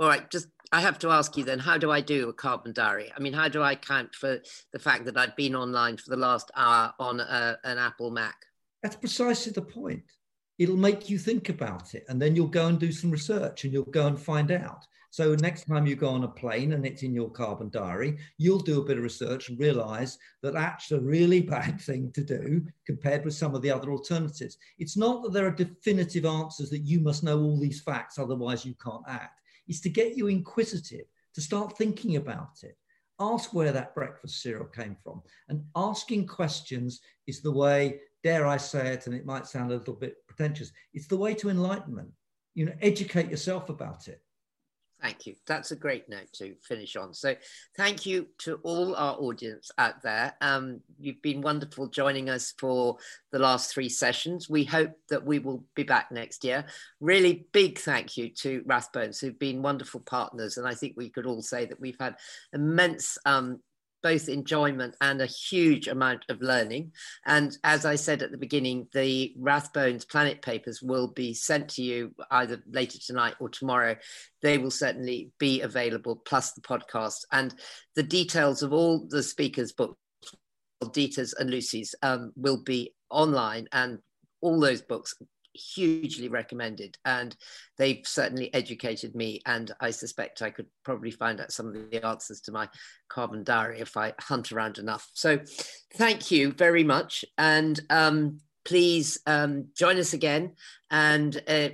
[0.00, 2.72] all right, just I have to ask you then, how do I do a carbon
[2.72, 3.12] diary?
[3.16, 4.38] I mean, how do I count for
[4.72, 8.36] the fact that I've been online for the last hour on a, an Apple Mac?
[8.82, 10.04] That's precisely the point.
[10.58, 13.72] It'll make you think about it, and then you'll go and do some research and
[13.72, 14.86] you'll go and find out.
[15.12, 18.60] So next time you go on a plane and it's in your carbon diary, you'll
[18.60, 22.64] do a bit of research and realize that that's a really bad thing to do
[22.86, 24.56] compared with some of the other alternatives.
[24.78, 28.64] It's not that there are definitive answers that you must know all these facts, otherwise
[28.64, 29.39] you can't act
[29.70, 32.76] is to get you inquisitive, to start thinking about it.
[33.20, 35.22] Ask where that breakfast cereal came from.
[35.48, 39.76] And asking questions is the way, dare I say it, and it might sound a
[39.76, 42.10] little bit pretentious, it's the way to enlightenment.
[42.54, 44.20] You know, educate yourself about it.
[45.02, 45.34] Thank you.
[45.46, 47.14] That's a great note to finish on.
[47.14, 47.34] So,
[47.76, 50.34] thank you to all our audience out there.
[50.40, 52.98] Um, you've been wonderful joining us for
[53.32, 54.50] the last three sessions.
[54.50, 56.66] We hope that we will be back next year.
[57.00, 60.58] Really big thank you to Rathbones, who've been wonderful partners.
[60.58, 62.16] And I think we could all say that we've had
[62.52, 63.60] immense um,
[64.02, 66.92] both enjoyment and a huge amount of learning.
[67.26, 71.82] And as I said at the beginning, the Rathbones Planet papers will be sent to
[71.82, 73.96] you either later tonight or tomorrow.
[74.42, 77.24] They will certainly be available, plus the podcast.
[77.32, 77.54] And
[77.94, 79.96] the details of all the speakers' books,
[80.92, 83.98] Dieter's and Lucy's, um, will be online and
[84.40, 85.14] all those books
[85.52, 87.36] hugely recommended and
[87.76, 92.06] they've certainly educated me and i suspect i could probably find out some of the
[92.06, 92.68] answers to my
[93.08, 95.08] carbon diary if i hunt around enough.
[95.12, 95.40] So
[95.94, 100.54] thank you very much and um, please um, join us again
[100.90, 101.68] and uh,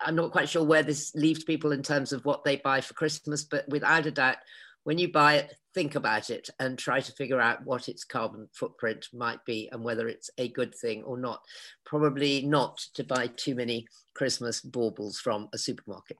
[0.00, 2.94] i'm not quite sure where this leaves people in terms of what they buy for
[2.94, 4.36] christmas but without a doubt
[4.84, 8.48] when you buy it, think about it and try to figure out what its carbon
[8.52, 11.40] footprint might be and whether it's a good thing or not.
[11.84, 16.16] Probably not to buy too many Christmas baubles from a supermarket.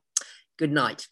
[0.59, 1.09] Good night.